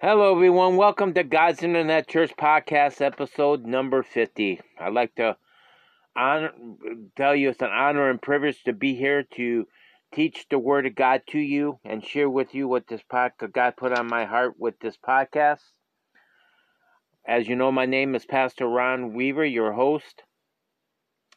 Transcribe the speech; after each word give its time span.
Hello, 0.00 0.32
everyone. 0.32 0.76
Welcome 0.76 1.12
to 1.14 1.24
God's 1.24 1.64
Internet 1.64 2.06
Church 2.06 2.30
Podcast, 2.38 3.00
episode 3.00 3.66
number 3.66 4.04
50. 4.04 4.60
I'd 4.78 4.92
like 4.92 5.12
to 5.16 5.36
honor, 6.14 6.52
tell 7.16 7.34
you 7.34 7.48
it's 7.48 7.62
an 7.62 7.70
honor 7.72 8.08
and 8.08 8.22
privilege 8.22 8.62
to 8.62 8.72
be 8.72 8.94
here 8.94 9.24
to 9.34 9.66
teach 10.14 10.46
the 10.48 10.58
Word 10.60 10.86
of 10.86 10.94
God 10.94 11.22
to 11.30 11.40
you 11.40 11.80
and 11.84 12.04
share 12.04 12.30
with 12.30 12.54
you 12.54 12.68
what 12.68 12.86
this 12.86 13.00
podcast 13.12 13.52
God 13.52 13.74
put 13.76 13.92
on 13.92 14.06
my 14.06 14.24
heart 14.24 14.54
with 14.56 14.78
this 14.78 14.96
podcast. 14.96 15.64
As 17.26 17.48
you 17.48 17.56
know, 17.56 17.72
my 17.72 17.86
name 17.86 18.14
is 18.14 18.24
Pastor 18.24 18.68
Ron 18.68 19.14
Weaver, 19.14 19.44
your 19.44 19.72
host. 19.72 20.22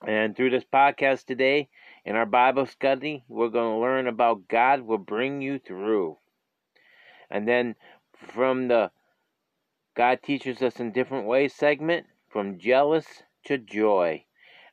And 0.06 0.38
through 0.38 0.52
this 0.52 0.66
podcast 0.72 1.26
today, 1.26 1.70
in 2.06 2.16
our 2.16 2.28
Bible 2.28 2.68
study, 2.68 3.24
we're 3.28 3.50
going 3.50 3.74
to 3.74 3.82
learn 3.82 4.06
about 4.06 4.48
God 4.48 4.82
will 4.82 5.00
bring 5.00 5.42
you 5.42 5.58
through. 5.58 6.20
And 7.32 7.48
then 7.48 7.76
from 8.34 8.68
the 8.68 8.92
God 9.96 10.20
teaches 10.24 10.62
us 10.62 10.80
in 10.80 10.92
different 10.92 11.28
ways 11.28 11.54
segment, 11.54 12.06
from 12.30 12.60
jealous 12.60 13.06
to 13.46 13.58
joy. 13.58 14.24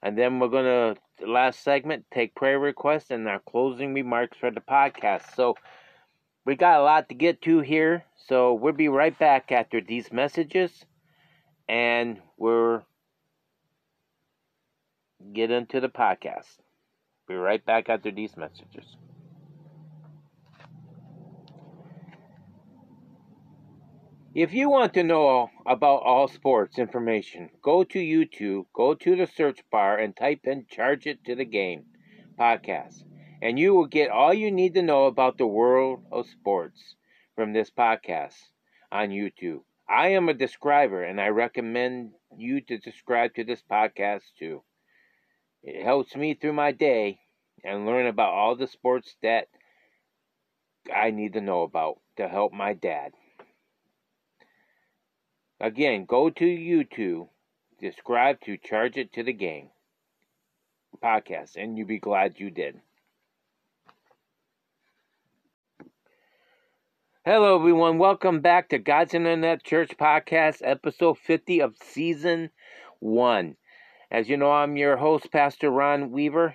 And 0.03 0.17
then 0.17 0.39
we're 0.39 0.49
going 0.49 0.95
to, 0.95 1.27
last 1.27 1.65
segment, 1.65 2.07
take 2.13 2.35
prayer 2.35 2.59
requests 2.59 3.11
and 3.11 3.27
our 3.27 3.41
closing 3.41 3.95
remarks 3.95 4.37
for 4.39 4.51
the 4.51 4.61
podcast. 4.61 5.35
So 5.35 5.57
we 6.45 6.55
got 6.55 6.81
a 6.81 6.85
lot 6.85 7.09
to 7.09 7.15
get 7.15 7.43
to 7.43 7.61
here. 7.61 8.05
So 8.29 8.55
we'll 8.55 8.75
be 8.75 8.89
right 8.89 9.19
back 9.19 9.51
after 9.51 9.81
these 9.81 10.13
messages. 10.13 10.85
And 11.69 12.21
we're 12.37 12.83
get 15.33 15.51
into 15.51 15.81
the 15.81 15.89
podcast. 15.89 16.59
Be 17.27 17.35
right 17.35 17.65
back 17.65 17.89
after 17.89 18.11
these 18.11 18.37
messages. 18.37 18.97
If 24.35 24.53
you 24.53 24.69
want 24.69 24.93
to 24.93 25.03
know 25.03 25.51
about 25.65 26.03
all 26.03 26.29
sports 26.29 26.79
information, 26.79 27.49
go 27.63 27.83
to 27.85 27.99
YouTube, 27.99 28.67
go 28.75 28.93
to 28.93 29.17
the 29.17 29.27
search 29.27 29.61
bar, 29.71 29.97
and 29.97 30.15
type 30.15 30.47
in 30.47 30.67
Charge 30.67 31.07
It 31.07 31.25
to 31.25 31.35
the 31.35 31.47
Game 31.47 31.87
podcast, 32.39 33.05
and 33.41 33.59
you 33.59 33.75
will 33.75 33.87
get 33.87 34.11
all 34.11 34.35
you 34.35 34.51
need 34.51 34.75
to 34.75 34.83
know 34.83 35.07
about 35.07 35.39
the 35.39 35.47
world 35.47 36.05
of 36.13 36.29
sports 36.29 36.95
from 37.37 37.55
this 37.55 37.71
podcast 37.71 38.37
on 38.93 39.09
YouTube. 39.09 39.63
I 39.89 40.09
am 40.09 40.29
a 40.29 40.35
describer, 40.35 41.03
and 41.03 41.19
I 41.19 41.29
recommend 41.29 42.13
you 42.37 42.61
to 42.61 42.83
subscribe 42.83 43.35
to 43.37 43.45
this 43.45 43.63
podcast 43.63 44.25
too. 44.39 44.63
It 45.63 45.83
helps 45.83 46.15
me 46.15 46.35
through 46.35 46.53
my 46.53 46.73
day 46.73 47.19
and 47.65 47.87
learn 47.87 48.07
about 48.07 48.35
all 48.35 48.57
the 48.57 48.67
sports 48.67 49.17
that 49.23 49.49
I 50.95 51.13
need 51.13 51.33
to 51.33 51.41
know 51.41 51.63
about 51.63 52.01
to 52.19 52.29
help 52.29 52.53
my 52.53 52.75
dad. 52.75 53.13
Again, 55.61 56.05
go 56.05 56.31
to 56.31 56.45
YouTube, 56.45 57.29
subscribe 57.81 58.41
to 58.43 58.57
Charge 58.57 58.97
It 58.97 59.13
to 59.15 59.25
the 59.25 59.33
Game 59.33 59.71
podcast, 61.03 61.57
and 61.57 61.77
you'll 61.77 61.89
be 61.89 61.99
glad 61.99 62.39
you 62.39 62.49
did. 62.49 62.81
Hello, 67.25 67.59
everyone. 67.59 67.99
Welcome 67.99 68.41
back 68.41 68.69
to 68.69 68.79
God's 68.79 69.15
Internet 69.15 69.65
Church 69.65 69.97
Podcast, 69.99 70.63
episode 70.63 71.19
50 71.19 71.61
of 71.61 71.75
season 71.83 72.51
one. 73.01 73.57
As 74.13 74.29
you 74.29 74.37
know, 74.37 74.53
I'm 74.53 74.77
your 74.77 74.97
host, 74.97 75.33
Pastor 75.33 75.71
Ron 75.71 76.13
Weaver. 76.13 76.55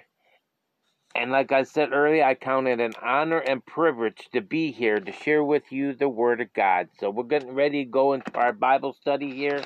And 1.15 1.31
like 1.31 1.51
I 1.51 1.63
said 1.63 1.93
earlier, 1.93 2.23
I 2.23 2.33
count 2.33 2.67
it 2.67 2.79
an 2.79 2.93
honor 3.01 3.37
and 3.37 3.63
privilege 3.63 4.29
to 4.33 4.41
be 4.41 4.71
here 4.71 4.99
to 4.99 5.11
share 5.11 5.43
with 5.43 5.71
you 5.71 5.93
the 5.93 6.09
Word 6.09 6.41
of 6.41 6.51
God. 6.53 6.89
So 6.99 7.11
we're 7.11 7.23
getting 7.23 7.53
ready 7.53 7.85
to 7.85 7.91
go 7.91 8.13
into 8.13 8.35
our 8.35 8.51
Bible 8.51 8.93
study 8.93 9.31
here. 9.31 9.61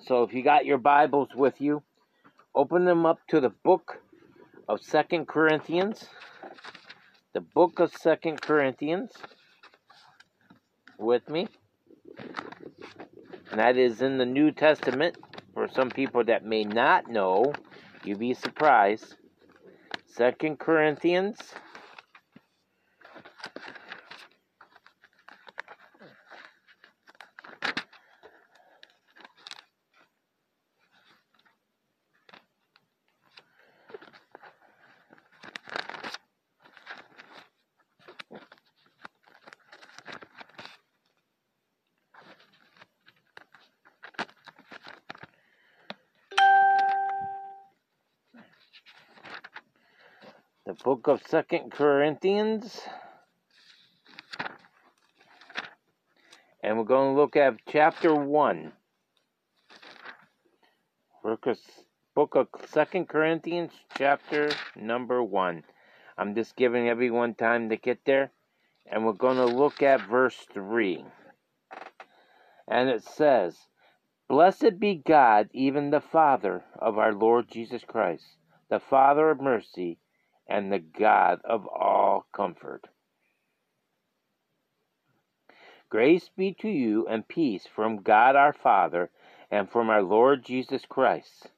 So 0.00 0.22
if 0.22 0.32
you 0.32 0.44
got 0.44 0.64
your 0.64 0.78
Bibles 0.78 1.30
with 1.34 1.60
you, 1.60 1.82
open 2.54 2.84
them 2.84 3.04
up 3.04 3.18
to 3.28 3.40
the 3.40 3.50
book 3.50 4.00
of 4.68 4.80
Second 4.80 5.26
Corinthians. 5.26 6.06
The 7.34 7.40
book 7.40 7.80
of 7.80 7.92
Second 7.92 8.40
Corinthians 8.40 9.10
with 10.98 11.28
me. 11.28 11.48
And 13.50 13.58
that 13.58 13.76
is 13.76 14.02
in 14.02 14.18
the 14.18 14.26
New 14.26 14.52
Testament. 14.52 15.16
For 15.52 15.68
some 15.68 15.90
people 15.90 16.22
that 16.24 16.44
may 16.44 16.62
not 16.62 17.10
know, 17.10 17.52
you'd 18.04 18.20
be 18.20 18.34
surprised. 18.34 19.16
Second 20.08 20.58
Corinthians. 20.58 21.38
the 50.68 50.74
of 51.08 51.22
Second 51.26 51.72
Corinthians. 51.72 52.80
And 56.62 56.76
we're 56.76 56.84
going 56.84 57.14
to 57.14 57.20
look 57.20 57.34
at 57.34 57.56
chapter 57.66 58.14
1. 58.14 58.72
Book 62.14 62.34
of 62.34 62.48
Second 62.66 63.08
Corinthians, 63.08 63.72
chapter 63.96 64.50
number 64.76 65.22
1. 65.22 65.64
I'm 66.18 66.34
just 66.34 66.56
giving 66.56 66.88
everyone 66.88 67.34
time 67.34 67.70
to 67.70 67.76
get 67.76 68.04
there. 68.04 68.30
And 68.90 69.06
we're 69.06 69.12
going 69.12 69.36
to 69.36 69.46
look 69.46 69.82
at 69.82 70.08
verse 70.08 70.46
3. 70.52 71.04
And 72.66 72.88
it 72.90 73.02
says, 73.02 73.56
Blessed 74.28 74.78
be 74.78 74.94
God, 74.94 75.48
even 75.52 75.90
the 75.90 76.00
Father 76.00 76.64
of 76.78 76.98
our 76.98 77.12
Lord 77.12 77.48
Jesus 77.50 77.82
Christ, 77.86 78.24
the 78.68 78.80
Father 78.80 79.30
of 79.30 79.40
mercy 79.40 79.98
and 80.48 80.72
the 80.72 80.78
God 80.78 81.40
of 81.44 81.66
all 81.66 82.26
comfort. 82.32 82.86
Grace 85.90 86.28
be 86.36 86.52
to 86.60 86.68
you 86.68 87.06
and 87.06 87.26
peace 87.26 87.66
from 87.66 88.02
God 88.02 88.36
our 88.36 88.52
Father 88.52 89.10
and 89.50 89.70
from 89.70 89.88
our 89.88 90.02
Lord 90.02 90.44
Jesus 90.44 90.84
Christ. 90.86 91.48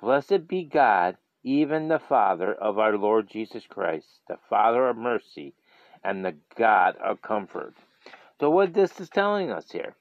Blessed 0.00 0.46
be 0.46 0.64
God, 0.64 1.16
even 1.42 1.88
the 1.88 1.98
Father 1.98 2.54
of 2.54 2.78
our 2.78 2.96
Lord 2.96 3.28
Jesus 3.28 3.66
Christ, 3.66 4.20
the 4.28 4.38
Father 4.48 4.88
of 4.88 4.96
mercy 4.96 5.54
and 6.04 6.24
the 6.24 6.36
God 6.56 6.96
of 6.96 7.20
comfort. 7.20 7.74
So, 8.40 8.48
what 8.48 8.72
this 8.72 8.98
is 9.00 9.10
telling 9.10 9.50
us 9.50 9.70
here? 9.70 9.94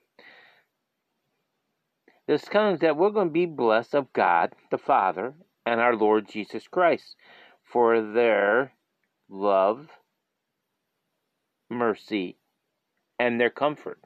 This 2.28 2.48
comes 2.48 2.80
that 2.82 2.96
we're 2.96 3.10
going 3.10 3.30
to 3.30 3.34
be 3.34 3.48
blessed 3.48 3.96
of 3.96 4.14
God 4.14 4.54
the 4.70 4.78
Father 4.78 5.34
and 5.70 5.80
our 5.80 5.96
Lord 5.96 6.28
Jesus 6.28 6.68
Christ 6.68 7.16
for 7.64 8.02
their 8.02 8.74
love, 9.30 9.88
mercy, 11.70 12.38
and 13.20 13.40
their 13.40 13.52
comfort. 13.52 14.00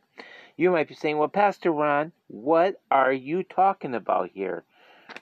You 0.57 0.71
might 0.71 0.89
be 0.89 0.93
saying, 0.93 1.17
Well, 1.17 1.29
Pastor 1.29 1.71
Ron, 1.71 2.11
what 2.27 2.81
are 2.91 3.13
you 3.13 3.43
talking 3.43 3.95
about 3.95 4.31
here? 4.33 4.65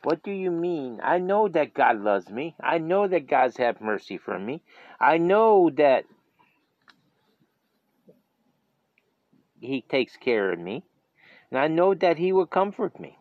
What 0.03 0.23
do 0.23 0.31
you 0.31 0.49
mean? 0.49 0.99
I 1.03 1.19
know 1.19 1.47
that 1.47 1.75
God 1.75 2.01
loves 2.01 2.29
me. 2.31 2.55
I 2.59 2.79
know 2.79 3.07
that 3.07 3.27
God's 3.27 3.57
have 3.57 3.79
mercy 3.79 4.17
for 4.17 4.39
me. 4.39 4.63
I 4.99 5.19
know 5.19 5.69
that 5.77 6.05
He 9.59 9.81
takes 9.81 10.17
care 10.17 10.51
of 10.51 10.57
me. 10.57 10.83
And 11.51 11.59
I 11.59 11.67
know 11.67 11.93
that 11.93 12.17
He 12.17 12.33
will 12.33 12.47
comfort 12.47 12.99
me. 12.99 13.19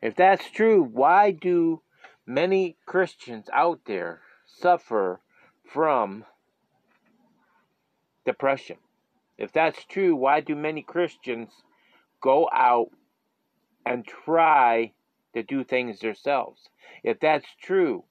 If 0.00 0.14
that's 0.14 0.50
true, 0.50 0.82
why 0.82 1.32
do 1.32 1.82
many 2.28 2.76
Christians 2.84 3.48
out 3.54 3.80
there 3.86 4.20
suffer 4.44 5.20
from 5.64 6.26
depression. 8.26 8.76
If 9.38 9.50
that's 9.52 9.82
true, 9.86 10.14
why 10.14 10.40
do 10.40 10.54
many 10.54 10.82
Christians 10.82 11.48
go 12.20 12.48
out 12.52 12.90
and 13.86 14.06
try 14.06 14.92
to 15.34 15.42
do 15.42 15.64
things 15.64 16.00
themselves? 16.00 16.68
If 17.02 17.18
that's 17.18 17.46
true, 17.62 18.04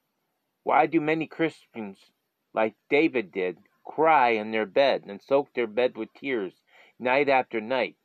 why 0.64 0.88
do 0.88 1.00
many 1.00 1.28
Christians, 1.28 2.00
like 2.54 2.74
David 2.90 3.32
did, 3.32 3.58
cry 3.86 4.32
in 4.32 4.50
their 4.52 4.66
bed 4.66 5.04
and 5.08 5.22
soak 5.22 5.54
their 5.54 5.68
bed 5.68 5.96
with 5.96 6.10
tears 6.16 6.54
night 6.98 7.30
after 7.30 7.62
night? 7.62 7.98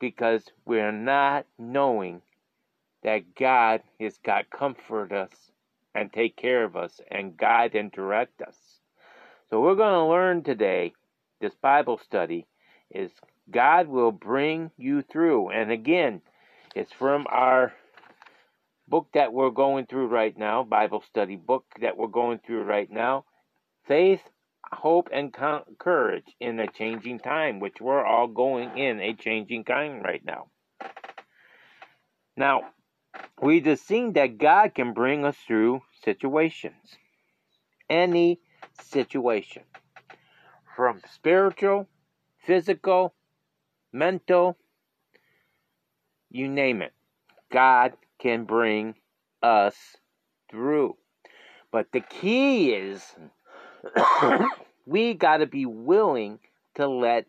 Because 0.00 0.44
we're 0.64 0.90
not 0.90 1.44
knowing 1.58 2.22
that 3.02 3.34
God 3.34 3.82
has 4.00 4.18
got 4.18 4.50
comfort 4.50 5.12
us 5.12 5.30
and 5.94 6.12
take 6.12 6.36
care 6.36 6.64
of 6.64 6.76
us 6.76 7.00
and 7.10 7.36
guide 7.36 7.74
and 7.74 7.90
direct 7.92 8.40
us. 8.42 8.56
So 9.50 9.60
we're 9.60 9.74
going 9.74 9.92
to 9.92 10.10
learn 10.10 10.42
today, 10.42 10.92
this 11.40 11.54
Bible 11.54 11.98
study, 11.98 12.46
is 12.90 13.10
God 13.50 13.88
will 13.88 14.12
bring 14.12 14.70
you 14.78 15.02
through. 15.02 15.50
And 15.50 15.70
again, 15.70 16.22
it's 16.74 16.92
from 16.92 17.26
our 17.28 17.72
book 18.88 19.08
that 19.14 19.32
we're 19.32 19.50
going 19.50 19.86
through 19.86 20.06
right 20.06 20.36
now, 20.36 20.62
Bible 20.62 21.02
study 21.06 21.36
book 21.36 21.64
that 21.80 21.96
we're 21.96 22.06
going 22.06 22.38
through 22.46 22.62
right 22.64 22.90
now. 22.90 23.24
Faith, 23.86 24.20
hope, 24.72 25.08
and 25.12 25.34
courage 25.78 26.36
in 26.40 26.58
a 26.60 26.66
changing 26.66 27.18
time, 27.18 27.60
which 27.60 27.80
we're 27.80 28.04
all 28.04 28.28
going 28.28 28.78
in 28.78 29.00
a 29.00 29.14
changing 29.14 29.64
time 29.64 30.00
right 30.02 30.24
now. 30.24 30.46
Now, 32.36 32.62
we 33.40 33.60
just 33.60 33.86
seen 33.86 34.12
that 34.14 34.38
God 34.38 34.74
can 34.74 34.92
bring 34.92 35.24
us 35.24 35.36
through 35.46 35.82
situations. 36.04 36.96
Any 37.90 38.40
situation. 38.80 39.62
From 40.76 41.00
spiritual, 41.12 41.88
physical, 42.38 43.14
mental, 43.92 44.56
you 46.30 46.48
name 46.48 46.80
it. 46.82 46.92
God 47.50 47.92
can 48.18 48.44
bring 48.44 48.94
us 49.42 49.76
through. 50.50 50.96
But 51.70 51.92
the 51.92 52.00
key 52.00 52.72
is 52.72 53.04
we 54.86 55.14
got 55.14 55.38
to 55.38 55.46
be 55.46 55.66
willing 55.66 56.38
to 56.76 56.86
let 56.86 57.26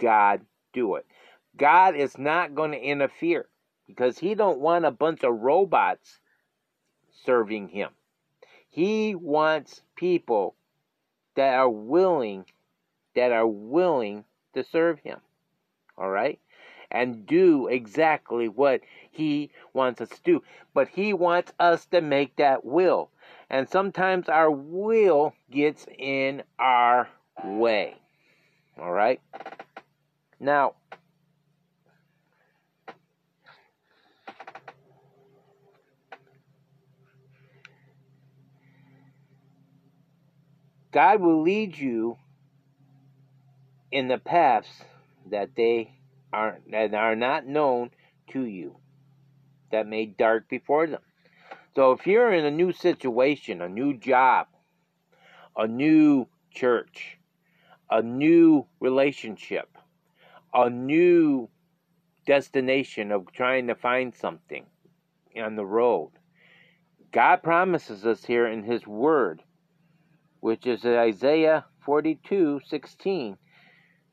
God 0.00 0.42
do 0.72 0.96
it. 0.96 1.06
God 1.56 1.96
is 1.96 2.18
not 2.18 2.54
going 2.54 2.72
to 2.72 2.80
interfere 2.80 3.48
because 3.86 4.18
he 4.18 4.34
don't 4.34 4.60
want 4.60 4.84
a 4.84 4.90
bunch 4.90 5.22
of 5.24 5.40
robots 5.40 6.20
serving 7.24 7.68
him. 7.68 7.90
He 8.70 9.14
wants 9.14 9.82
people 9.96 10.54
that 11.36 11.54
are 11.54 11.68
willing 11.68 12.46
that 13.14 13.32
are 13.32 13.46
willing 13.46 14.24
to 14.54 14.64
serve 14.64 14.98
him. 15.00 15.20
All 15.96 16.10
right? 16.10 16.40
And 16.90 17.26
do 17.26 17.68
exactly 17.68 18.48
what 18.48 18.80
he 19.10 19.50
wants 19.72 20.00
us 20.00 20.08
to 20.10 20.22
do. 20.22 20.42
But 20.74 20.88
he 20.88 21.12
wants 21.12 21.52
us 21.58 21.86
to 21.86 22.00
make 22.00 22.36
that 22.36 22.64
will. 22.64 23.10
And 23.50 23.68
sometimes 23.68 24.28
our 24.28 24.50
will 24.50 25.34
gets 25.50 25.86
in 25.98 26.42
our 26.58 27.08
way. 27.44 27.96
All 28.80 28.92
right? 28.92 29.20
Now, 30.40 30.74
God 40.94 41.20
will 41.20 41.42
lead 41.42 41.76
you 41.76 42.18
in 43.90 44.06
the 44.06 44.16
paths 44.16 44.68
that 45.28 45.56
they 45.56 45.90
are 46.32 46.60
that 46.70 46.94
are 46.94 47.16
not 47.16 47.48
known 47.48 47.90
to 48.28 48.44
you, 48.44 48.76
that 49.72 49.88
made 49.88 50.16
dark 50.16 50.48
before 50.48 50.86
them. 50.86 51.00
So 51.74 51.90
if 51.90 52.06
you're 52.06 52.32
in 52.32 52.44
a 52.44 52.50
new 52.52 52.70
situation, 52.70 53.60
a 53.60 53.68
new 53.68 53.98
job, 53.98 54.46
a 55.56 55.66
new 55.66 56.28
church, 56.52 57.18
a 57.90 58.00
new 58.00 58.66
relationship, 58.78 59.76
a 60.52 60.70
new 60.70 61.48
destination 62.24 63.10
of 63.10 63.32
trying 63.32 63.66
to 63.66 63.74
find 63.74 64.14
something 64.14 64.64
on 65.36 65.56
the 65.56 65.66
road. 65.66 66.12
God 67.10 67.42
promises 67.42 68.06
us 68.06 68.24
here 68.24 68.46
in 68.46 68.62
His 68.62 68.86
Word 68.86 69.42
which 70.44 70.66
is 70.66 70.84
Isaiah 70.84 71.64
42:16, 71.86 73.38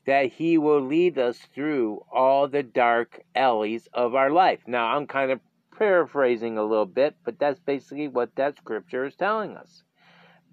that 0.06 0.32
he 0.32 0.56
will 0.56 0.80
lead 0.80 1.18
us 1.18 1.38
through 1.54 2.06
all 2.10 2.48
the 2.48 2.62
dark 2.62 3.20
alleys 3.34 3.86
of 3.92 4.14
our 4.14 4.30
life. 4.30 4.60
Now, 4.66 4.96
I'm 4.96 5.06
kind 5.06 5.30
of 5.30 5.40
paraphrasing 5.76 6.56
a 6.56 6.64
little 6.64 6.86
bit, 6.86 7.16
but 7.22 7.38
that's 7.38 7.60
basically 7.60 8.08
what 8.08 8.34
that 8.36 8.56
scripture 8.56 9.04
is 9.04 9.14
telling 9.14 9.58
us. 9.58 9.82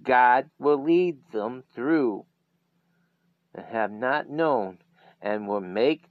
God 0.03 0.49
will 0.59 0.83
lead 0.83 1.19
them 1.31 1.63
through 1.73 2.25
and 3.55 3.65
have 3.65 3.93
not 3.93 4.29
known 4.29 4.79
and 5.21 5.47
will 5.47 5.61
make 5.61 6.09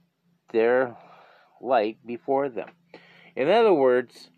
their 0.51 0.97
light 1.61 1.99
before 2.03 2.49
them. 2.49 2.69
In 3.35 3.49
other 3.49 3.73
words, 3.73 4.31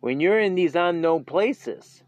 when 0.00 0.20
you're 0.20 0.40
in 0.40 0.54
these 0.54 0.74
unknown 0.74 1.26
places, 1.26 2.03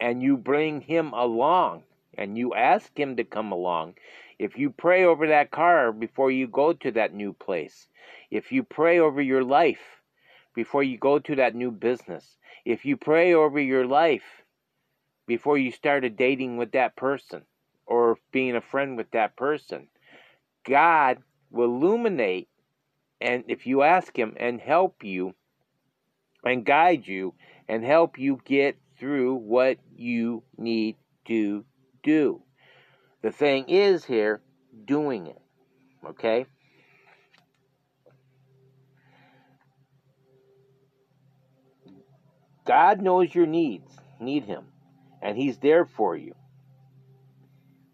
and 0.00 0.22
you 0.22 0.36
bring 0.36 0.80
him 0.80 1.12
along 1.12 1.82
and 2.16 2.36
you 2.36 2.54
ask 2.54 2.98
him 2.98 3.16
to 3.16 3.24
come 3.24 3.52
along, 3.52 3.94
if 4.38 4.58
you 4.58 4.70
pray 4.70 5.04
over 5.04 5.26
that 5.28 5.50
car 5.50 5.92
before 5.92 6.30
you 6.30 6.46
go 6.46 6.72
to 6.72 6.90
that 6.92 7.14
new 7.14 7.32
place, 7.32 7.88
if 8.30 8.50
you 8.50 8.62
pray 8.62 8.98
over 8.98 9.20
your 9.20 9.44
life 9.44 10.02
before 10.54 10.82
you 10.82 10.98
go 10.98 11.18
to 11.18 11.36
that 11.36 11.54
new 11.54 11.70
business, 11.70 12.36
if 12.64 12.84
you 12.84 12.96
pray 12.96 13.34
over 13.34 13.60
your 13.60 13.86
life 13.86 14.44
before 15.26 15.58
you 15.58 15.70
started 15.70 16.16
dating 16.16 16.56
with 16.56 16.72
that 16.72 16.96
person 16.96 17.42
or 17.86 18.18
being 18.32 18.56
a 18.56 18.60
friend 18.60 18.96
with 18.96 19.10
that 19.12 19.36
person, 19.36 19.88
God 20.64 21.18
will 21.50 21.66
illuminate 21.66 22.48
and 23.20 23.44
if 23.48 23.66
you 23.66 23.82
ask 23.82 24.18
him 24.18 24.34
and 24.38 24.60
help 24.60 25.04
you 25.04 25.34
and 26.44 26.64
guide 26.64 27.06
you 27.06 27.34
and 27.68 27.84
help 27.84 28.18
you 28.18 28.40
get 28.44 28.78
through 29.00 29.34
what 29.34 29.78
you 29.96 30.44
need 30.58 30.96
to 31.26 31.64
do. 32.02 32.42
The 33.22 33.32
thing 33.32 33.64
is 33.68 34.04
here, 34.04 34.42
doing 34.84 35.26
it. 35.26 35.40
Okay? 36.06 36.44
God 42.66 43.00
knows 43.00 43.34
your 43.34 43.46
needs. 43.46 43.90
Need 44.20 44.44
Him. 44.44 44.66
And 45.22 45.36
He's 45.36 45.58
there 45.58 45.86
for 45.86 46.14
you. 46.14 46.34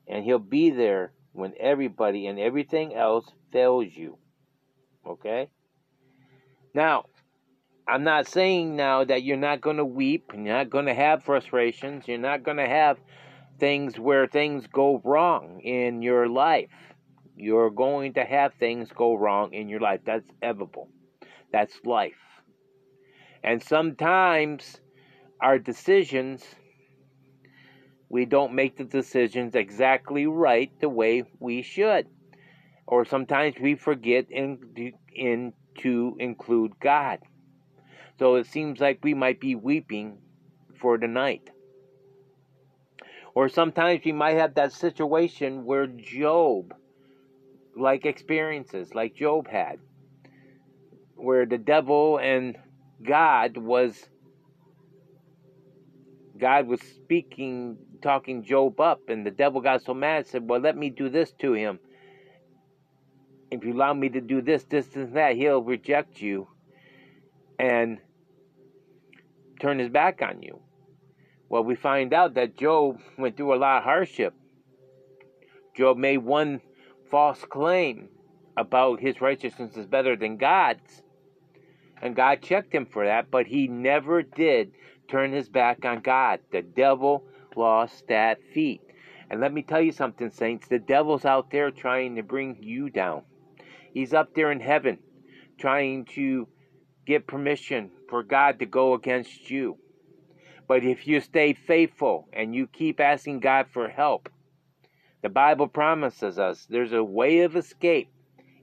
And 0.08 0.24
He'll 0.24 0.38
be 0.38 0.70
there 0.70 1.12
when 1.32 1.54
everybody 1.58 2.26
and 2.26 2.38
everything 2.38 2.94
else 2.94 3.26
fails 3.52 3.86
you. 3.94 4.18
Okay? 5.06 5.48
Now, 6.74 7.06
I'm 7.88 8.02
not 8.02 8.26
saying 8.26 8.74
now 8.74 9.04
that 9.04 9.22
you're 9.22 9.36
not 9.36 9.60
going 9.60 9.76
to 9.76 9.84
weep 9.84 10.32
and 10.34 10.44
you're 10.44 10.56
not 10.56 10.70
going 10.70 10.86
to 10.86 10.94
have 10.94 11.22
frustrations. 11.22 12.08
You're 12.08 12.18
not 12.18 12.42
going 12.42 12.56
to 12.56 12.66
have 12.66 12.98
things 13.60 13.98
where 13.98 14.26
things 14.26 14.66
go 14.66 15.00
wrong 15.04 15.60
in 15.60 16.02
your 16.02 16.28
life. 16.28 16.70
You're 17.36 17.70
going 17.70 18.14
to 18.14 18.24
have 18.24 18.54
things 18.54 18.88
go 18.94 19.14
wrong 19.14 19.52
in 19.52 19.68
your 19.68 19.78
life. 19.78 20.00
That's 20.04 20.26
inevitable. 20.42 20.88
That's 21.52 21.78
life. 21.84 22.14
And 23.44 23.62
sometimes 23.62 24.80
our 25.40 25.58
decisions, 25.58 26.44
we 28.08 28.24
don't 28.24 28.54
make 28.54 28.76
the 28.76 28.84
decisions 28.84 29.54
exactly 29.54 30.26
right 30.26 30.72
the 30.80 30.88
way 30.88 31.22
we 31.38 31.62
should. 31.62 32.08
Or 32.88 33.04
sometimes 33.04 33.54
we 33.60 33.76
forget 33.76 34.26
in, 34.30 34.58
in 35.14 35.52
to 35.78 36.16
include 36.18 36.72
God. 36.80 37.20
So 38.18 38.36
it 38.36 38.46
seems 38.46 38.80
like 38.80 39.00
we 39.02 39.14
might 39.14 39.40
be 39.40 39.54
weeping 39.54 40.18
for 40.80 40.98
the 40.98 41.08
night. 41.08 41.50
Or 43.34 43.48
sometimes 43.48 44.02
we 44.04 44.12
might 44.12 44.36
have 44.38 44.54
that 44.54 44.72
situation 44.72 45.66
where 45.66 45.86
Job, 45.86 46.74
like 47.76 48.06
experiences, 48.06 48.94
like 48.94 49.14
Job 49.14 49.48
had, 49.48 49.78
where 51.16 51.44
the 51.44 51.58
devil 51.58 52.18
and 52.18 52.56
God 53.02 53.58
was 53.58 54.08
God 56.38 56.66
was 56.66 56.80
speaking, 56.80 57.78
talking 58.02 58.42
Job 58.42 58.80
up, 58.80 59.08
and 59.08 59.24
the 59.24 59.30
devil 59.30 59.60
got 59.60 59.82
so 59.82 59.94
mad, 59.94 60.26
said, 60.26 60.48
Well, 60.48 60.60
let 60.60 60.76
me 60.76 60.90
do 60.90 61.08
this 61.08 61.32
to 61.40 61.52
him. 61.54 61.78
If 63.50 63.64
you 63.64 63.72
allow 63.72 63.94
me 63.94 64.08
to 64.10 64.20
do 64.20 64.42
this, 64.42 64.64
this, 64.64 64.94
and 64.96 65.14
that, 65.14 65.36
he'll 65.36 65.62
reject 65.62 66.20
you. 66.20 66.48
And 67.58 67.98
turn 69.60 69.78
his 69.78 69.88
back 69.88 70.22
on 70.22 70.42
you. 70.42 70.60
Well, 71.48 71.64
we 71.64 71.74
find 71.74 72.12
out 72.12 72.34
that 72.34 72.56
Job 72.56 73.00
went 73.16 73.36
through 73.36 73.54
a 73.54 73.56
lot 73.56 73.78
of 73.78 73.84
hardship. 73.84 74.34
Job 75.76 75.96
made 75.96 76.18
one 76.18 76.60
false 77.10 77.44
claim 77.44 78.08
about 78.56 79.00
his 79.00 79.20
righteousness 79.20 79.76
is 79.76 79.86
better 79.86 80.16
than 80.16 80.38
God's. 80.38 81.02
And 82.02 82.16
God 82.16 82.42
checked 82.42 82.74
him 82.74 82.86
for 82.86 83.06
that, 83.06 83.30
but 83.30 83.46
he 83.46 83.68
never 83.68 84.22
did 84.22 84.72
turn 85.08 85.32
his 85.32 85.48
back 85.48 85.84
on 85.84 86.00
God. 86.00 86.40
The 86.50 86.62
devil 86.62 87.24
lost 87.54 88.08
that 88.08 88.42
feat. 88.52 88.80
And 89.30 89.40
let 89.40 89.52
me 89.52 89.62
tell 89.62 89.80
you 89.80 89.92
something, 89.92 90.30
saints. 90.30 90.68
The 90.68 90.78
devil's 90.78 91.24
out 91.24 91.50
there 91.50 91.70
trying 91.70 92.16
to 92.16 92.22
bring 92.22 92.58
you 92.60 92.90
down. 92.90 93.22
He's 93.92 94.12
up 94.12 94.34
there 94.34 94.52
in 94.52 94.60
heaven 94.60 94.98
trying 95.58 96.04
to 96.04 96.46
get 97.06 97.28
permission 97.28 97.92
for 98.10 98.22
God 98.24 98.60
to 98.60 98.66
go 98.66 98.94
against 98.94 99.50
you. 99.50 99.78
But 100.68 100.84
if 100.84 101.06
you 101.06 101.20
stay 101.20 101.54
faithful 101.54 102.28
and 102.32 102.54
you 102.54 102.66
keep 102.68 103.00
asking 103.00 103.40
God 103.40 103.68
for 103.72 103.88
help, 103.88 104.28
The 105.22 105.28
Bible 105.28 105.66
promises 105.66 106.38
us 106.38 106.66
there's 106.70 106.92
a 106.92 107.02
way 107.02 107.40
of 107.40 107.56
escape 107.56 108.08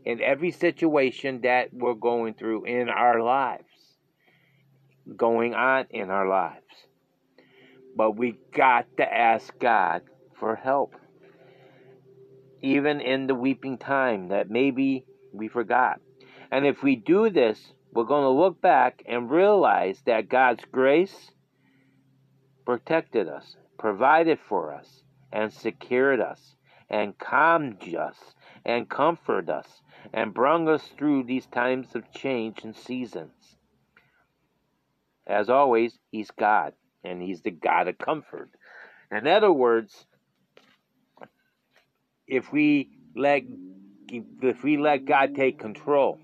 in 0.06 0.22
every 0.22 0.52
situation 0.52 1.42
that 1.42 1.74
we're 1.74 1.96
going 1.96 2.36
through 2.36 2.66
in 2.66 2.90
our 2.90 3.22
lives, 3.22 3.66
going 5.18 5.56
on 5.56 5.88
in 5.92 6.10
our 6.12 6.28
lives. 6.28 6.64
But 7.96 8.18
we 8.18 8.40
got 8.56 8.88
to 8.98 9.14
ask 9.14 9.58
God 9.60 10.04
for 10.40 10.56
help. 10.56 10.96
Even 12.62 13.02
in 13.02 13.28
the 13.28 13.36
weeping 13.36 13.78
time 13.78 14.30
that 14.30 14.50
maybe 14.50 15.06
we 15.34 15.48
forgot. 15.50 16.02
And 16.52 16.66
if 16.66 16.84
we 16.84 16.96
do 16.96 17.30
this, 17.30 17.60
we're 17.94 18.06
going 18.06 18.24
to 18.24 18.30
look 18.30 18.60
back 18.62 19.04
and 19.08 19.30
realize 19.30 20.02
that 20.06 20.30
God's 20.30 20.64
grace 20.72 21.32
protected 22.66 23.28
us, 23.28 23.56
provided 23.78 24.40
for 24.50 24.74
us, 24.74 25.04
and 25.32 25.54
secured 25.54 26.20
us, 26.20 26.56
and 26.90 27.18
calmed 27.18 27.84
us, 27.96 28.18
and 28.66 28.90
comforted 28.90 29.50
us, 29.50 29.82
and 30.14 30.34
brought 30.34 30.68
us 30.68 30.88
through 30.98 31.24
these 31.24 31.46
times 31.46 31.96
of 31.96 32.12
change 32.12 32.64
and 32.64 32.76
seasons. 32.76 33.58
As 35.28 35.50
always, 35.50 35.98
He's 36.12 36.32
God, 36.32 36.74
and 37.04 37.22
He's 37.22 37.42
the 37.42 37.52
God 37.52 37.88
of 37.88 37.98
comfort. 37.98 38.50
In 39.12 39.28
other 39.28 39.52
words, 39.52 40.06
if 42.28 42.52
we 42.52 42.90
let 43.16 43.44
if 44.10 44.64
we 44.64 44.78
let 44.78 45.06
God 45.06 45.36
take 45.36 45.60
control, 45.60 46.20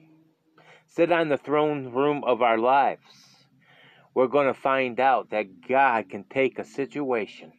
sit 0.90 1.12
on 1.12 1.30
the 1.30 1.38
throne 1.38 1.92
room 1.94 2.24
of 2.24 2.42
our 2.42 2.58
lives, 2.58 3.04
we're 4.14 4.28
going 4.28 4.48
to 4.48 4.60
find 4.60 5.00
out 5.00 5.30
that 5.30 5.68
God 5.68 6.10
can 6.10 6.24
take 6.24 6.60
a 6.60 6.66
situation 6.66 7.54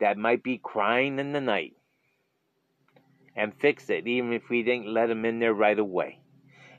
that 0.00 0.18
might 0.18 0.42
be 0.42 0.58
crying 0.58 1.18
in 1.18 1.32
the 1.32 1.40
night 1.40 1.74
and 3.34 3.54
fix 3.54 3.90
it, 3.90 4.06
even 4.06 4.32
if 4.32 4.48
we 4.48 4.62
didn't 4.62 4.92
let 4.92 5.10
Him 5.10 5.24
in 5.24 5.38
there 5.38 5.54
right 5.54 5.78
away. 5.78 6.20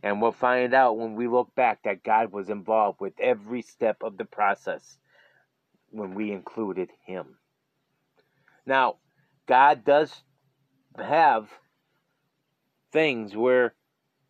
And 0.03 0.21
we'll 0.21 0.31
find 0.31 0.73
out 0.73 0.97
when 0.97 1.15
we 1.15 1.27
look 1.27 1.53
back 1.55 1.83
that 1.83 2.03
God 2.03 2.31
was 2.31 2.49
involved 2.49 3.01
with 3.01 3.13
every 3.19 3.63
step 3.63 3.97
of 4.03 4.17
the 4.17 4.25
process 4.25 4.97
when 5.89 6.13
we 6.13 6.31
included 6.31 6.89
Him. 7.05 7.37
Now, 8.65 8.97
God 9.47 9.83
does 9.83 10.13
have 10.97 11.49
things 12.91 13.35
where 13.35 13.73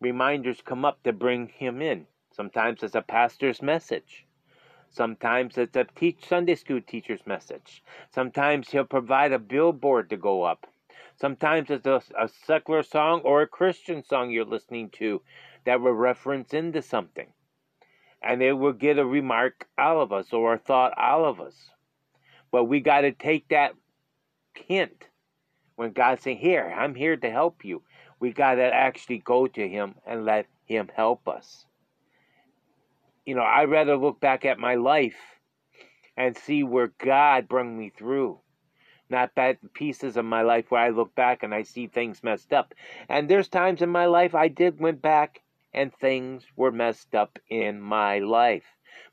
reminders 0.00 0.60
come 0.60 0.84
up 0.84 1.02
to 1.02 1.12
bring 1.12 1.48
Him 1.48 1.80
in. 1.82 2.06
Sometimes 2.32 2.82
it's 2.82 2.94
a 2.94 3.02
pastor's 3.02 3.62
message. 3.62 4.26
Sometimes 4.90 5.58
it's 5.58 5.76
a 5.76 5.84
teach 5.84 6.26
Sunday 6.28 6.54
school 6.54 6.80
teacher's 6.80 7.26
message. 7.26 7.82
Sometimes 8.14 8.70
he'll 8.70 8.84
provide 8.84 9.32
a 9.32 9.38
billboard 9.38 10.10
to 10.10 10.16
go 10.16 10.42
up. 10.42 10.66
Sometimes 11.16 11.70
it's 11.70 11.86
a, 11.86 12.02
a 12.18 12.28
secular 12.28 12.82
song 12.82 13.20
or 13.22 13.42
a 13.42 13.46
Christian 13.46 14.04
song 14.04 14.30
you're 14.30 14.44
listening 14.44 14.90
to 14.90 15.22
that 15.64 15.80
will 15.80 15.92
reference 15.92 16.52
into 16.54 16.82
something. 16.82 17.28
And 18.22 18.42
it 18.42 18.52
will 18.52 18.72
get 18.72 18.98
a 18.98 19.04
remark 19.04 19.66
out 19.78 19.96
of 19.96 20.12
us 20.12 20.32
or 20.32 20.54
a 20.54 20.58
thought 20.58 20.92
out 20.96 21.24
of 21.24 21.40
us. 21.40 21.70
But 22.50 22.64
we 22.64 22.80
got 22.80 23.02
to 23.02 23.12
take 23.12 23.48
that 23.48 23.74
hint 24.54 25.08
when 25.76 25.92
God's 25.92 26.22
saying, 26.22 26.38
Here, 26.38 26.74
I'm 26.76 26.94
here 26.94 27.16
to 27.16 27.30
help 27.30 27.64
you. 27.64 27.82
We 28.20 28.32
got 28.32 28.54
to 28.54 28.64
actually 28.64 29.18
go 29.18 29.46
to 29.46 29.68
Him 29.68 29.94
and 30.06 30.24
let 30.24 30.46
Him 30.64 30.90
help 30.94 31.28
us. 31.28 31.66
You 33.24 33.34
know, 33.34 33.42
I'd 33.42 33.70
rather 33.70 33.96
look 33.96 34.20
back 34.20 34.44
at 34.44 34.58
my 34.58 34.76
life 34.76 35.16
and 36.16 36.36
see 36.36 36.62
where 36.62 36.92
God 36.98 37.48
brought 37.48 37.66
me 37.66 37.90
through 37.90 38.40
not 39.08 39.34
bad 39.34 39.58
pieces 39.72 40.16
of 40.16 40.24
my 40.24 40.42
life 40.42 40.70
where 40.70 40.82
I 40.82 40.90
look 40.90 41.14
back 41.14 41.42
and 41.42 41.54
I 41.54 41.62
see 41.62 41.86
things 41.86 42.22
messed 42.22 42.52
up. 42.52 42.74
And 43.08 43.28
there's 43.28 43.48
times 43.48 43.82
in 43.82 43.88
my 43.88 44.06
life 44.06 44.34
I 44.34 44.48
did 44.48 44.80
went 44.80 45.00
back 45.00 45.42
and 45.72 45.92
things 45.94 46.44
were 46.56 46.72
messed 46.72 47.14
up 47.14 47.38
in 47.48 47.80
my 47.80 48.18
life. 48.18 48.64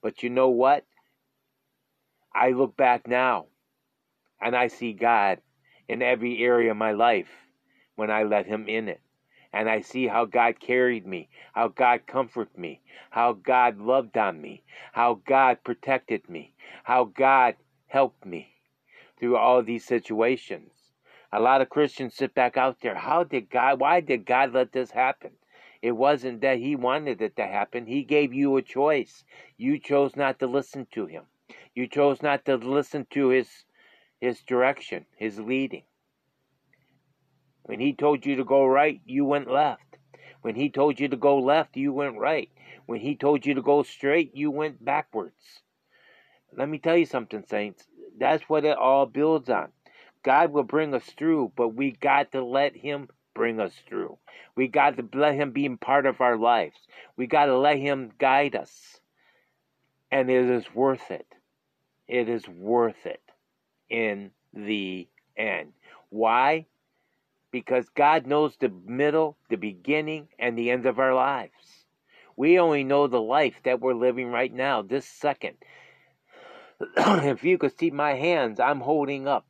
But 0.01 0.23
you 0.23 0.29
know 0.29 0.49
what? 0.49 0.85
I 2.33 2.51
look 2.51 2.75
back 2.75 3.07
now 3.07 3.47
and 4.41 4.55
I 4.55 4.67
see 4.67 4.93
God 4.93 5.39
in 5.87 6.01
every 6.01 6.43
area 6.43 6.71
of 6.71 6.77
my 6.77 6.93
life 6.93 7.29
when 7.95 8.09
I 8.09 8.23
let 8.23 8.45
him 8.45 8.67
in 8.67 8.87
it. 8.87 9.01
And 9.51 9.69
I 9.69 9.81
see 9.81 10.07
how 10.07 10.25
God 10.25 10.59
carried 10.59 11.05
me, 11.05 11.29
how 11.53 11.67
God 11.67 12.07
comforted 12.07 12.57
me, 12.57 12.81
how 13.11 13.33
God 13.33 13.79
loved 13.79 14.17
on 14.17 14.41
me, 14.41 14.63
how 14.93 15.21
God 15.25 15.63
protected 15.63 16.27
me, 16.27 16.53
how 16.83 17.05
God 17.05 17.55
helped 17.87 18.25
me 18.25 18.55
through 19.19 19.37
all 19.37 19.61
these 19.61 19.85
situations. 19.85 20.71
A 21.31 21.39
lot 21.39 21.61
of 21.61 21.69
Christians 21.69 22.15
sit 22.15 22.33
back 22.33 22.57
out 22.57 22.81
there. 22.81 22.95
How 22.95 23.23
did 23.23 23.49
God, 23.49 23.79
why 23.79 24.01
did 24.01 24.25
God 24.25 24.53
let 24.53 24.71
this 24.71 24.91
happen? 24.91 25.31
It 25.81 25.91
wasn't 25.91 26.41
that 26.41 26.59
He 26.59 26.75
wanted 26.75 27.21
it 27.21 27.35
to 27.35 27.45
happen. 27.45 27.85
He 27.85 28.03
gave 28.03 28.33
you 28.33 28.57
a 28.57 28.61
choice. 28.61 29.23
You 29.57 29.79
chose 29.79 30.15
not 30.15 30.39
to 30.39 30.47
listen 30.47 30.87
to 30.93 31.05
Him. 31.05 31.23
You 31.75 31.87
chose 31.87 32.21
not 32.21 32.45
to 32.45 32.55
listen 32.55 33.05
to 33.11 33.29
His, 33.29 33.65
His 34.19 34.41
direction, 34.41 35.05
His 35.15 35.39
leading. 35.39 35.83
When 37.63 37.79
He 37.79 37.93
told 37.93 38.25
you 38.25 38.35
to 38.35 38.43
go 38.43 38.65
right, 38.65 39.01
you 39.05 39.25
went 39.25 39.49
left. 39.49 39.97
When 40.41 40.55
He 40.55 40.69
told 40.69 40.99
you 40.99 41.07
to 41.07 41.17
go 41.17 41.39
left, 41.39 41.77
you 41.77 41.93
went 41.93 42.17
right. 42.17 42.49
When 42.85 42.99
He 42.99 43.15
told 43.15 43.45
you 43.45 43.53
to 43.55 43.61
go 43.61 43.83
straight, 43.83 44.35
you 44.35 44.51
went 44.51 44.83
backwards. 44.83 45.61
Let 46.55 46.69
me 46.69 46.77
tell 46.77 46.97
you 46.97 47.05
something, 47.05 47.43
saints. 47.49 47.87
That's 48.17 48.43
what 48.43 48.65
it 48.65 48.77
all 48.77 49.05
builds 49.05 49.49
on. 49.49 49.69
God 50.23 50.51
will 50.51 50.63
bring 50.63 50.93
us 50.93 51.05
through, 51.05 51.53
but 51.55 51.69
we 51.69 51.91
got 51.91 52.31
to 52.33 52.43
let 52.43 52.75
Him 52.75 53.09
bring 53.33 53.59
us 53.59 53.73
through. 53.87 54.17
We 54.55 54.67
got 54.67 54.97
to 54.97 55.07
let 55.13 55.35
Him 55.35 55.51
be 55.51 55.67
part 55.69 56.05
of 56.05 56.21
our 56.21 56.37
lives. 56.37 56.77
We 57.17 57.27
got 57.27 57.45
to 57.45 57.57
let 57.57 57.77
Him 57.77 58.11
guide 58.19 58.55
us. 58.55 58.99
And 60.11 60.29
it 60.29 60.49
is 60.49 60.65
worth 60.73 61.09
it. 61.09 61.25
It 62.07 62.29
is 62.29 62.47
worth 62.47 63.05
it 63.05 63.21
in 63.89 64.31
the 64.53 65.07
end. 65.35 65.73
Why? 66.09 66.67
Because 67.53 67.87
God 67.89 68.25
knows 68.25 68.57
the 68.57 68.73
middle, 68.85 69.37
the 69.49 69.57
beginning, 69.57 70.27
and 70.39 70.57
the 70.57 70.71
end 70.71 70.87
of 70.87 70.97
our 70.99 71.13
lives. 71.13 71.85
We 72.35 72.57
only 72.57 72.83
know 72.83 73.05
the 73.05 73.21
life 73.21 73.61
that 73.63 73.79
we're 73.79 73.93
living 73.93 74.31
right 74.31 74.51
now, 74.51 74.81
this 74.81 75.05
second. 75.05 75.57
if 76.97 77.43
you 77.43 77.59
could 77.59 77.77
see 77.77 77.91
my 77.91 78.15
hands, 78.15 78.59
I'm 78.59 78.81
holding 78.81 79.27
up 79.27 79.45